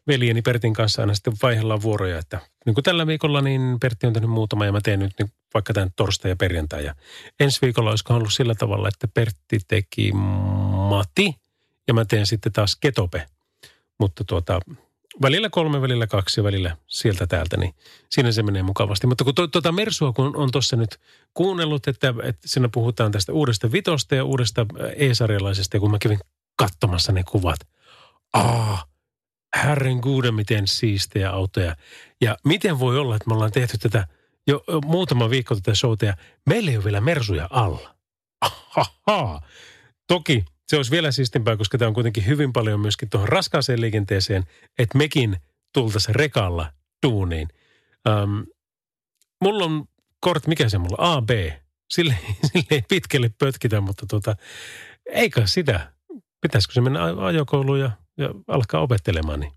[0.10, 4.14] veljeni Pertin kanssa aina sitten vaihdellaan vuoroja, että niin kuin tällä viikolla niin Pertti on
[4.14, 6.86] tehnyt muutama ja mä teen nyt niin vaikka tämän torstai ja perjantai.
[6.86, 6.96] Ja
[7.40, 10.12] ensi viikolla olisiko ollut sillä tavalla, että Pertti teki
[10.90, 11.36] Mati
[11.88, 13.26] ja mä teen sitten taas Ketope.
[14.00, 14.60] Mutta tuota,
[15.22, 17.74] välillä kolme, välillä kaksi ja välillä sieltä täältä, niin
[18.10, 19.08] siinä se menee mukavasti.
[19.08, 21.00] Mutta kun tuota Mersua kun on tuossa nyt
[21.34, 26.20] kuunnellut, että, että siinä puhutaan tästä uudesta vitosta ja uudesta e-sarjalaisesta, ja kun mä kävin
[26.56, 27.60] katsomassa ne kuvat,
[28.34, 28.89] aa,
[29.58, 31.76] herren kuuden miten siistejä autoja.
[32.22, 34.08] Ja miten voi olla, että me ollaan tehty tätä
[34.48, 37.96] jo muutama viikko tätä showta ja meillä ei ole vielä mersuja alla.
[38.42, 39.42] Ahaha.
[40.08, 44.44] Toki se olisi vielä siistimpää, koska tämä on kuitenkin hyvin paljon myöskin tuohon raskaaseen liikenteeseen,
[44.80, 45.38] että mekin
[45.74, 46.72] tultaisiin rekalla
[47.08, 47.48] duuniin.
[48.10, 48.46] Um,
[49.42, 49.86] mulla on
[50.20, 51.30] kort, mikä se mulla, A, B.
[51.90, 52.18] Sille,
[52.52, 54.36] sille ei pitkälle pötkitä, mutta tota,
[55.06, 55.94] eikä sitä.
[56.42, 59.52] Pitäisikö se mennä ajokouluun ja ja alkaa opettelemaan, niin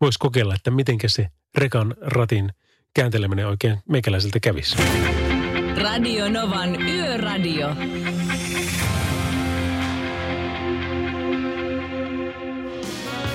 [0.00, 2.52] voisi kokeilla, että miten se rekan ratin
[2.94, 4.76] käänteleminen oikein meikäläiseltä kävisi.
[5.82, 7.76] Radio Novan Yöradio.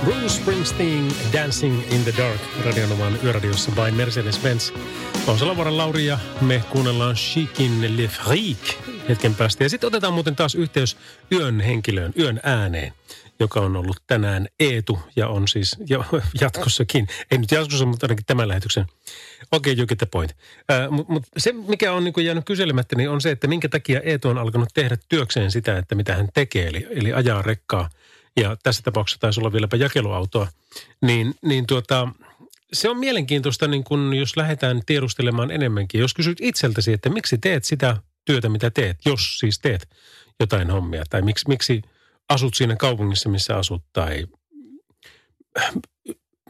[0.04, 4.74] Bruce Springsteen Dancing in the Dark Radionovan yöradiossa by Mercedes-Benz.
[5.28, 9.64] On Lauri ja me kuunnellaan Chikin Le Freak hetken päästä.
[9.64, 10.98] Ja sitten otetaan muuten taas yhteys
[11.32, 12.94] yön henkilöön, yön ääneen
[13.40, 15.78] joka on ollut tänään Eetu ja on siis
[16.42, 18.86] jatkossakin, ei nyt jatkossa, mutta ainakin tämän lähetyksen.
[19.52, 20.36] Okei, okay, you get the point.
[20.72, 24.02] Äh, Mutta mut se, mikä on niin jäänyt kyselemättä, niin on se, että minkä takia
[24.02, 27.90] Eetu on alkanut tehdä työkseen sitä, että mitä hän tekee, eli, eli ajaa rekkaa.
[28.38, 30.48] Ja tässä tapauksessa taisi olla vieläpä jakeluautoa.
[31.02, 32.08] Niin, niin tuota,
[32.74, 36.02] se on mielenkiintoista, niin kun, jos lähdetään tiedustelemaan enemmänkin.
[36.02, 39.90] Jos kysyt itseltäsi, että miksi teet sitä työtä, mitä teet, jos siis teet
[40.40, 41.82] jotain hommia, tai miksi, miksi–
[42.30, 44.28] asut siinä kaupungissa, missä asut tai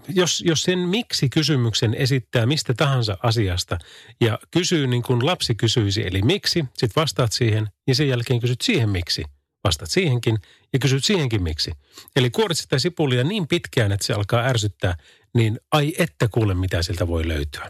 [0.09, 3.77] jos, jos sen miksi-kysymyksen esittää mistä tahansa asiasta
[4.21, 8.61] ja kysyy niin kuin lapsi kysyisi, eli miksi, sitten vastaat siihen ja sen jälkeen kysyt
[8.61, 9.23] siihen miksi.
[9.63, 10.37] Vastaat siihenkin
[10.73, 11.71] ja kysyt siihenkin miksi.
[12.15, 14.97] Eli kuorit sitä sipulia niin pitkään, että se alkaa ärsyttää,
[15.35, 17.69] niin ai että kuule mitä sieltä voi löytyä.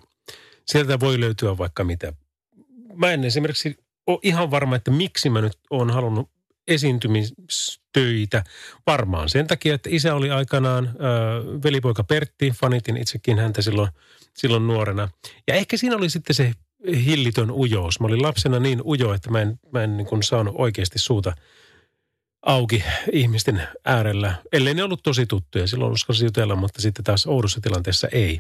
[0.68, 2.14] Sieltä voi löytyä vaikka mitä.
[2.94, 3.76] Mä en esimerkiksi
[4.08, 6.30] ole ihan varma, että miksi mä nyt oon halunnut
[6.68, 8.44] esiintymistöitä.
[8.88, 10.94] Varmaan sen takia, että isä oli aikanaan äh,
[11.64, 13.90] velipoika Pertti, fanitin itsekin häntä silloin,
[14.34, 15.10] silloin nuorena.
[15.48, 16.54] Ja ehkä siinä oli sitten se
[17.06, 18.00] hillitön ujous.
[18.00, 21.34] Mä olin lapsena niin ujo, että mä en, mä en niin kuin saanut oikeasti suuta
[22.42, 25.68] auki ihmisten äärellä, ellei ne ollut tosi tuttuja.
[25.68, 28.40] Silloin uskalsi jutella, mutta sitten taas oudossa tilanteessa ei.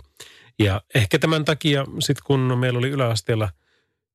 [0.59, 3.49] Ja ehkä tämän takia sitten kun meillä oli yläasteella–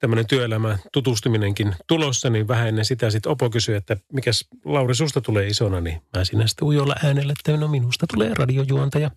[0.03, 5.21] tämmöinen työelämä tutustuminenkin tulossa, niin vähän ennen sitä sitten Opo kysyi, että mikäs Lauri susta
[5.21, 9.11] tulee isona, niin mä sinä sitten ujolla äänellä, että no minusta tulee radiojuontaja.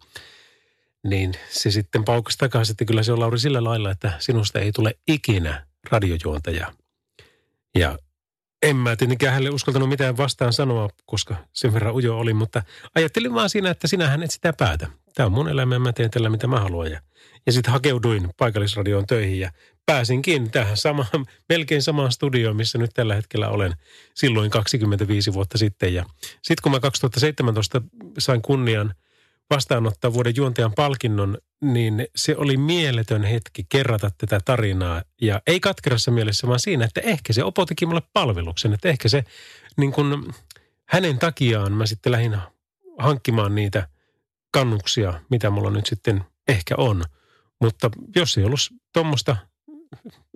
[1.03, 4.71] Niin se sitten paukasi takaisin, että kyllä se on Lauri sillä lailla, että sinusta ei
[4.71, 6.73] tule ikinä radiojuontaja.
[7.75, 7.97] Ja
[8.63, 12.63] en mä tietenkään hänelle uskaltanut mitään vastaan sanoa, koska sen verran ujo oli, mutta
[12.95, 14.87] ajattelin vaan siinä, että sinähän et sitä päätä.
[15.15, 16.91] Tämä on mun elämä ja mä teen tällä mitä mä haluan.
[16.91, 17.01] Ja,
[17.45, 19.51] ja sitten hakeuduin paikallisradioon töihin ja
[19.85, 23.73] pääsinkin tähän samaan, melkein samaan studioon, missä nyt tällä hetkellä olen
[24.13, 25.93] silloin 25 vuotta sitten.
[25.93, 26.05] Ja
[26.41, 27.81] sitten kun mä 2017
[28.17, 28.93] sain kunnian
[29.49, 35.01] vastaanottaa vuoden juontajan palkinnon, niin se oli mieletön hetki kerrata tätä tarinaa.
[35.21, 38.73] Ja ei katkerassa mielessä, vaan siinä, että ehkä se Opo teki mulle palveluksen.
[38.73, 39.23] Että ehkä se
[39.77, 40.33] niin kun,
[40.85, 42.37] hänen takiaan mä sitten lähdin
[42.97, 43.87] hankkimaan niitä
[44.51, 47.03] kannuksia, mitä mulla nyt sitten ehkä on.
[47.61, 48.59] Mutta jos ei ollut
[48.93, 49.37] tuommoista,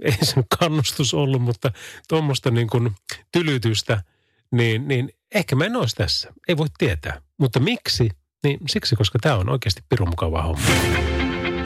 [0.02, 1.72] ei se nyt kannustus ollut, mutta
[2.10, 2.92] tuommoista niin kuin
[3.32, 4.04] tylytystä,
[4.52, 6.34] niin, niin ehkä mä en olisi tässä.
[6.48, 7.22] Ei voi tietää.
[7.38, 8.10] Mutta miksi?
[8.44, 10.62] Niin siksi, koska tämä on oikeasti pirun mukava homma.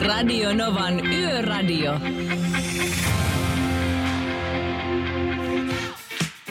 [0.06, 2.00] Radio Novan Yöradio.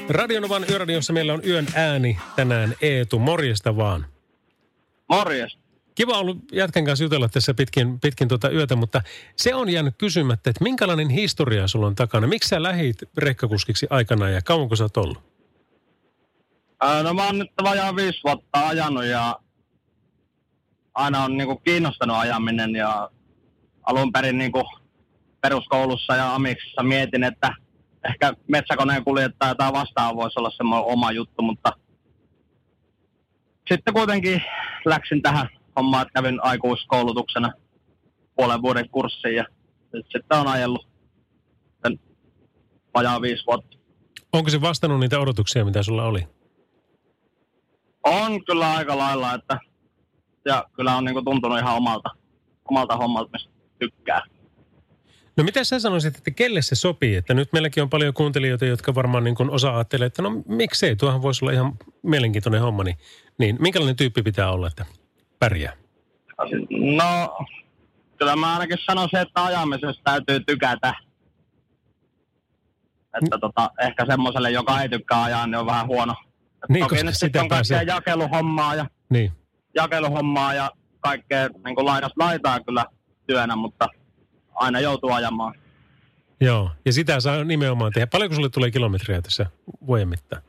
[0.10, 3.20] Radionovan yöradiossa meillä on yön ääni tänään Eetu.
[3.20, 4.06] Morjesta vaan.
[5.10, 5.63] Morjes.
[5.96, 9.02] Kiva ollut jätkän kanssa jutella tässä pitkin, pitkin tuota yötä, mutta
[9.36, 12.28] se on jäänyt kysymättä, että minkälainen historia sulla on takana?
[12.28, 15.24] Miksi sä lähit rekkakuskiksi aikana ja kauanko sä oot ollut?
[16.82, 19.40] Ää, no mä oon nyt vajaa viisi vuotta ajanut ja
[20.94, 23.10] aina on niinku kiinnostanut ajaminen ja
[23.84, 24.64] alun perin niinku
[25.42, 27.56] peruskoulussa ja amiksissa mietin, että
[28.10, 31.72] ehkä metsäkoneen kuljettaja tai vastaan voisi olla semmoinen oma juttu, mutta
[33.70, 34.42] sitten kuitenkin
[34.86, 37.52] läksin tähän hommaan, että kävin aikuiskoulutuksena
[38.36, 39.46] puolen vuoden kurssiin ja
[39.94, 40.88] nyt sitten on ajellut
[41.84, 42.00] sen
[42.94, 43.78] vajaa viisi vuotta.
[44.34, 46.28] Onko se vastannut niitä odotuksia, mitä sulla oli?
[48.04, 49.60] On kyllä aika lailla, että
[50.46, 52.10] ja kyllä on niinku tuntunut ihan omalta,
[52.66, 54.22] omalta hommalta, mistä tykkää.
[55.38, 57.16] No mitä sä sanoisit, että kelle se sopii?
[57.16, 60.96] Että nyt meilläkin on paljon kuuntelijoita, jotka varmaan niin kuin osa ajattelee, että no miksei,
[60.96, 62.84] tuohan voisi olla ihan mielenkiintoinen homma.
[62.84, 62.98] Niin,
[63.38, 64.86] niin minkälainen tyyppi pitää olla, että
[65.44, 65.74] pärjää?
[66.96, 67.38] No,
[68.18, 70.94] kyllä mä ainakin sanoisin, että ajamisesta täytyy tykätä.
[73.24, 76.16] Että tota, ehkä semmoiselle, joka ei tykkää ajaa, niin on vähän huono.
[76.70, 79.32] Niin, toki koska nyt sitten on pääsee- kaikkea jakeluhommaa ja Niin.
[79.76, 82.86] jakeluhommaa ja kaikkea niin kuin laidasta laitaa kyllä
[83.28, 83.88] työnä, mutta
[84.56, 85.56] aina joutuu ajamaan.
[86.42, 88.08] Joo, ja sitä saa nimenomaan tehdä.
[88.08, 89.46] Paljonko sulle tulee kilometriä tässä
[89.88, 90.42] vuoden mittaan?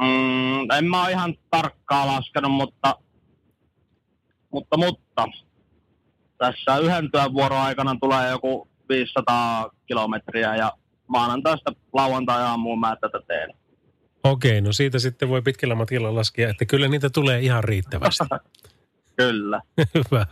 [0.00, 2.94] Mm, en mä ole ihan tarkkaa laskenut, mutta,
[4.52, 5.26] mutta, mutta
[6.38, 10.72] tässä yhden työvuoron aikana tulee joku 500 kilometriä ja
[11.06, 13.50] maanantaista lauantai aamuun mä tätä teen.
[14.24, 18.24] Okei, no siitä sitten voi pitkällä matkalla laskea, että kyllä niitä tulee ihan riittävästi.
[19.16, 19.60] Kyllä.
[19.94, 20.26] Hyvä.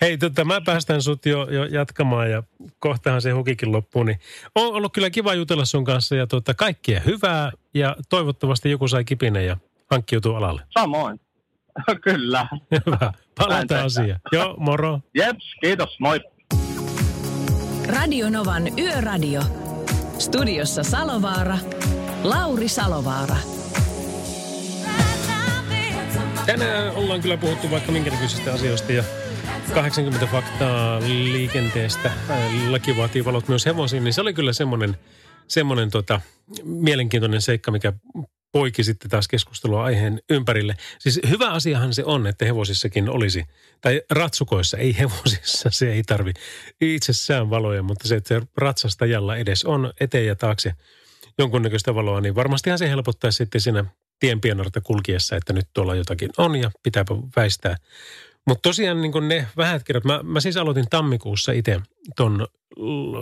[0.00, 2.42] Hei, tota, mä päästän sut jo, jo jatkamaan ja
[2.78, 4.02] kohtahan se hukikin loppuu.
[4.02, 4.18] Niin
[4.54, 9.04] on ollut kyllä kiva jutella sun kanssa ja tota, kaikkea hyvää ja toivottavasti joku sai
[9.04, 9.56] kipinä ja
[9.90, 10.62] hankkiutuu alalle.
[10.78, 11.20] Samoin.
[12.04, 12.48] Kyllä.
[12.86, 13.12] Hyvä.
[13.40, 14.20] Näin Palataan asiaan.
[14.32, 15.00] Joo, moro.
[15.14, 15.96] Jeps, kiitos.
[16.00, 16.20] Moi.
[17.86, 19.40] Radio Novan Yöradio.
[20.18, 21.58] Studiossa Salovaara.
[22.22, 23.36] Lauri Salovaara.
[26.46, 29.04] Tänään ollaan kyllä puhuttu vaikka minkä näköisistä asioista ja
[29.74, 32.10] 80 faktaa liikenteestä.
[32.28, 34.96] Ää, Laki vaatii valot myös hevosiin, niin se oli kyllä semmoinen,
[35.48, 36.20] semmoinen tota,
[36.64, 37.92] mielenkiintoinen seikka, mikä
[38.52, 40.74] poiki sitten taas keskustelua aiheen ympärille.
[40.98, 43.44] Siis hyvä asiahan se on, että hevosissakin olisi,
[43.80, 46.32] tai ratsukoissa, ei hevosissa, se ei tarvi
[46.80, 50.72] itsessään valoja, mutta se, että ratsastajalla edes on eteen ja taakse
[51.38, 53.84] jonkunnäköistä valoa, niin varmastihan se helpottaa sitten siinä
[54.20, 57.76] tien pienarta kulkiessa, että nyt tuolla jotakin on ja pitääpä väistää.
[58.46, 61.80] Mutta tosiaan niin ne vähät kerrat, mä, mä siis aloitin tammikuussa itse
[62.16, 62.46] ton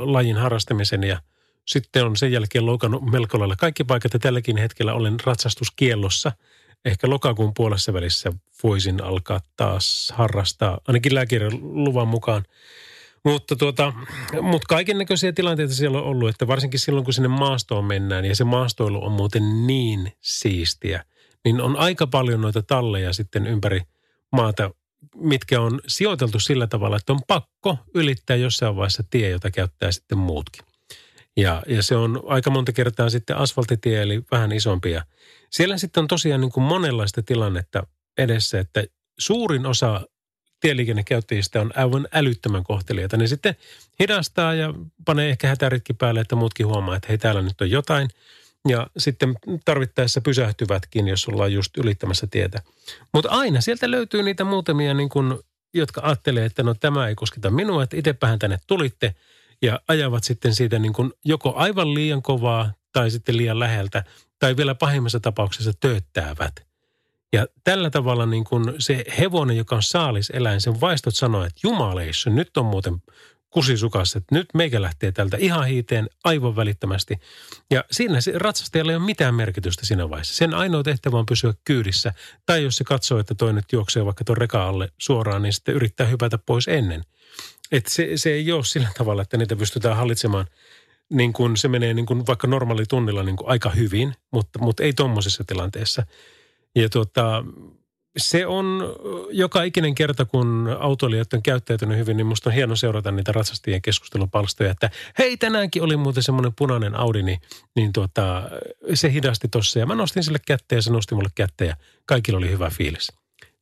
[0.05, 1.21] lajin harrastamisen ja
[1.69, 6.33] sitten on sen jälkeen loukannut melko lailla kaikki paikat ja tälläkin hetkellä olen ratsastuskiellossa.
[6.85, 12.45] Ehkä lokakuun puolessa välissä voisin alkaa taas harrastaa, ainakin lääkärin luvan mukaan.
[13.25, 13.93] Mutta tuota,
[14.43, 18.37] mut kaiken näköisiä tilanteita siellä on ollut, että varsinkin silloin kun sinne maastoon mennään ja
[18.37, 21.05] se maastoilu on muuten niin siistiä,
[21.45, 23.83] niin on aika paljon noita talleja sitten ympäri
[24.33, 24.71] maata,
[25.17, 30.19] mitkä on sijoiteltu sillä tavalla, että on pakko ylittää jossain vaiheessa tie, jota käyttää sitten
[30.19, 30.68] muutkin.
[31.39, 34.91] Ja, ja se on aika monta kertaa sitten asfaltitie, eli vähän isompi.
[34.91, 35.05] Ja
[35.51, 37.87] siellä sitten on tosiaan niin kuin monenlaista tilannetta
[38.19, 38.85] edessä, että
[39.19, 40.01] suurin osa
[40.61, 43.17] tieliikennekäyttäjistä on aivan älyttömän kohtelijoita.
[43.17, 43.57] Ne sitten
[44.01, 44.75] hidastaa ja
[45.05, 48.09] panee ehkä hätäritkin päälle, että muutkin huomaa, että hei täällä nyt on jotain.
[48.69, 49.35] Ja sitten
[49.65, 52.63] tarvittaessa pysähtyvätkin, jos ollaan just ylittämässä tietä.
[53.13, 57.51] Mutta aina sieltä löytyy niitä muutamia, niin kun, jotka ajattelee, että no tämä ei kosketa
[57.51, 59.15] minua, että itsepähän tänne tulitte.
[59.63, 64.05] Ja ajavat sitten siitä niin kun joko aivan liian kovaa tai sitten liian läheltä
[64.39, 66.69] tai vielä pahimmassa tapauksessa tööttäävät.
[67.33, 72.31] Ja tällä tavalla niin kun se hevonen, joka on saaliseläin, sen vaistot sanoo, että jumaleissa,
[72.31, 73.03] nyt on muuten
[73.51, 77.19] kusisukassa, että nyt meikä lähtee tältä ihan hiiteen aivan välittömästi.
[77.71, 80.35] Ja siinä se ratsastajalla ei ole mitään merkitystä siinä vaiheessa.
[80.35, 82.13] Sen ainoa tehtävä on pysyä kyydissä.
[82.47, 86.07] Tai jos se katsoo, että toinen juoksee vaikka tuon reka alle suoraan, niin sitten yrittää
[86.07, 87.05] hypätä pois ennen.
[87.73, 90.47] Että se, se ei ole sillä tavalla, että niitä pystytään hallitsemaan
[91.11, 94.93] niin kuin se menee niin kuin vaikka normaali tunnilla niin aika hyvin, mutta, mutta ei
[94.93, 96.07] tuommoisessa tilanteessa.
[96.75, 97.45] Ja tuota,
[98.17, 98.83] se on
[99.31, 103.83] joka ikinen kerta, kun autoilijat on käyttäytynyt hyvin, niin musta on hieno seurata niitä ratsastajien
[103.83, 107.41] keskustelupalstoja, että hei tänäänkin oli muuten semmoinen punainen Audi, niin,
[107.77, 108.51] niin tuota,
[108.95, 112.39] se hidasti tossa ja mä nostin sille kättä ja se nosti mulle kättä ja kaikilla
[112.39, 113.13] oli hyvä fiilis.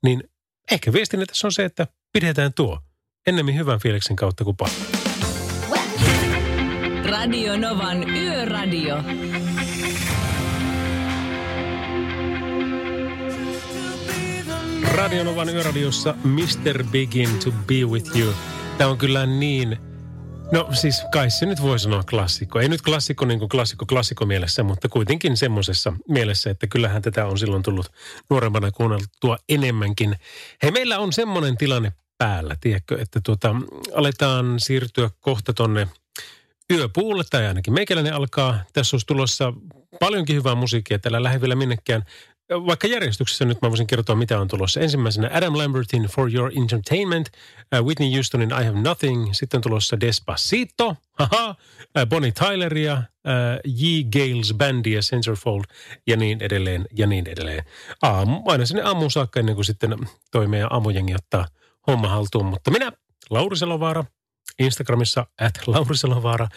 [0.03, 0.31] Niin
[0.71, 2.81] ehkä viestinä tässä on se, että pidetään tuo
[3.27, 4.77] ennemmin hyvän fiiliksen kautta kuin pahan.
[7.05, 8.97] Radio Novan Yöradio.
[14.95, 16.85] Radionovan yöradiossa Mr.
[16.85, 18.33] Begin to be with you.
[18.79, 19.77] Tämä on kyllä niin,
[20.53, 22.61] no siis kai se nyt voi sanoa klassikko.
[22.61, 27.27] Ei nyt klassikko niin kuin klassikko klassikko mielessä, mutta kuitenkin semmoisessa mielessä, että kyllähän tätä
[27.27, 27.93] on silloin tullut
[28.31, 30.17] nuorempana kuunneltua enemmänkin.
[30.63, 33.57] Hei, meillä on semmoinen tilanne päällä, tiedätkö, että tuota,
[33.95, 35.89] aletaan siirtyä kohta tonne
[36.73, 38.59] yöpuulle, tai ainakin meikäläinen alkaa.
[38.73, 39.53] Tässä olisi tulossa
[40.01, 42.03] paljonkin hyvää musiikkia, täällä lähde vielä minnekään
[42.51, 44.81] vaikka järjestyksessä nyt mä voisin kertoa, mitä on tulossa.
[44.81, 47.29] Ensimmäisenä Adam Lambertin For Your Entertainment,
[47.79, 54.05] uh, Whitney Houstonin I Have Nothing, sitten tulossa Despacito, haha, uh, Bonnie Tyleria, uh, Ye
[54.13, 55.65] Gales Bandia, Centerfold
[56.07, 57.65] ja niin edelleen ja niin edelleen.
[58.03, 59.97] Aamu, aina sinne aamuun saakka ennen kuin sitten
[60.31, 61.47] toi meidän aamujengi ottaa
[61.87, 62.47] homma haltuun.
[62.47, 62.93] Mutta minä,
[63.31, 64.05] Lauri Selovaara,
[64.59, 66.49] Instagramissa at Lauri Selovaara,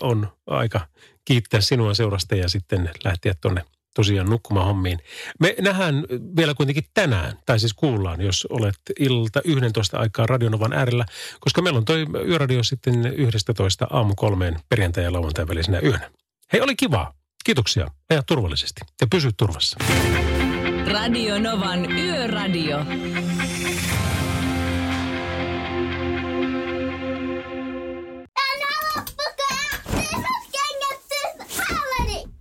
[0.00, 0.80] on aika
[1.24, 3.64] kiittää sinua seurasta ja sitten lähteä tuonne
[3.94, 4.98] tosiaan nukkumaan hommiin.
[5.40, 6.04] Me nähdään
[6.36, 11.04] vielä kuitenkin tänään, tai siis kuullaan, jos olet ilta 11 aikaa Radionovan äärellä,
[11.40, 16.10] koska meillä on toi yöradio sitten 11 aamu kolmeen perjantai- ja lauantai välisenä yönä.
[16.52, 17.14] Hei, oli kivaa.
[17.44, 17.90] Kiitoksia.
[18.10, 19.76] Aja turvallisesti ja pysy turvassa.
[20.92, 22.78] Radio Novan Yöradio.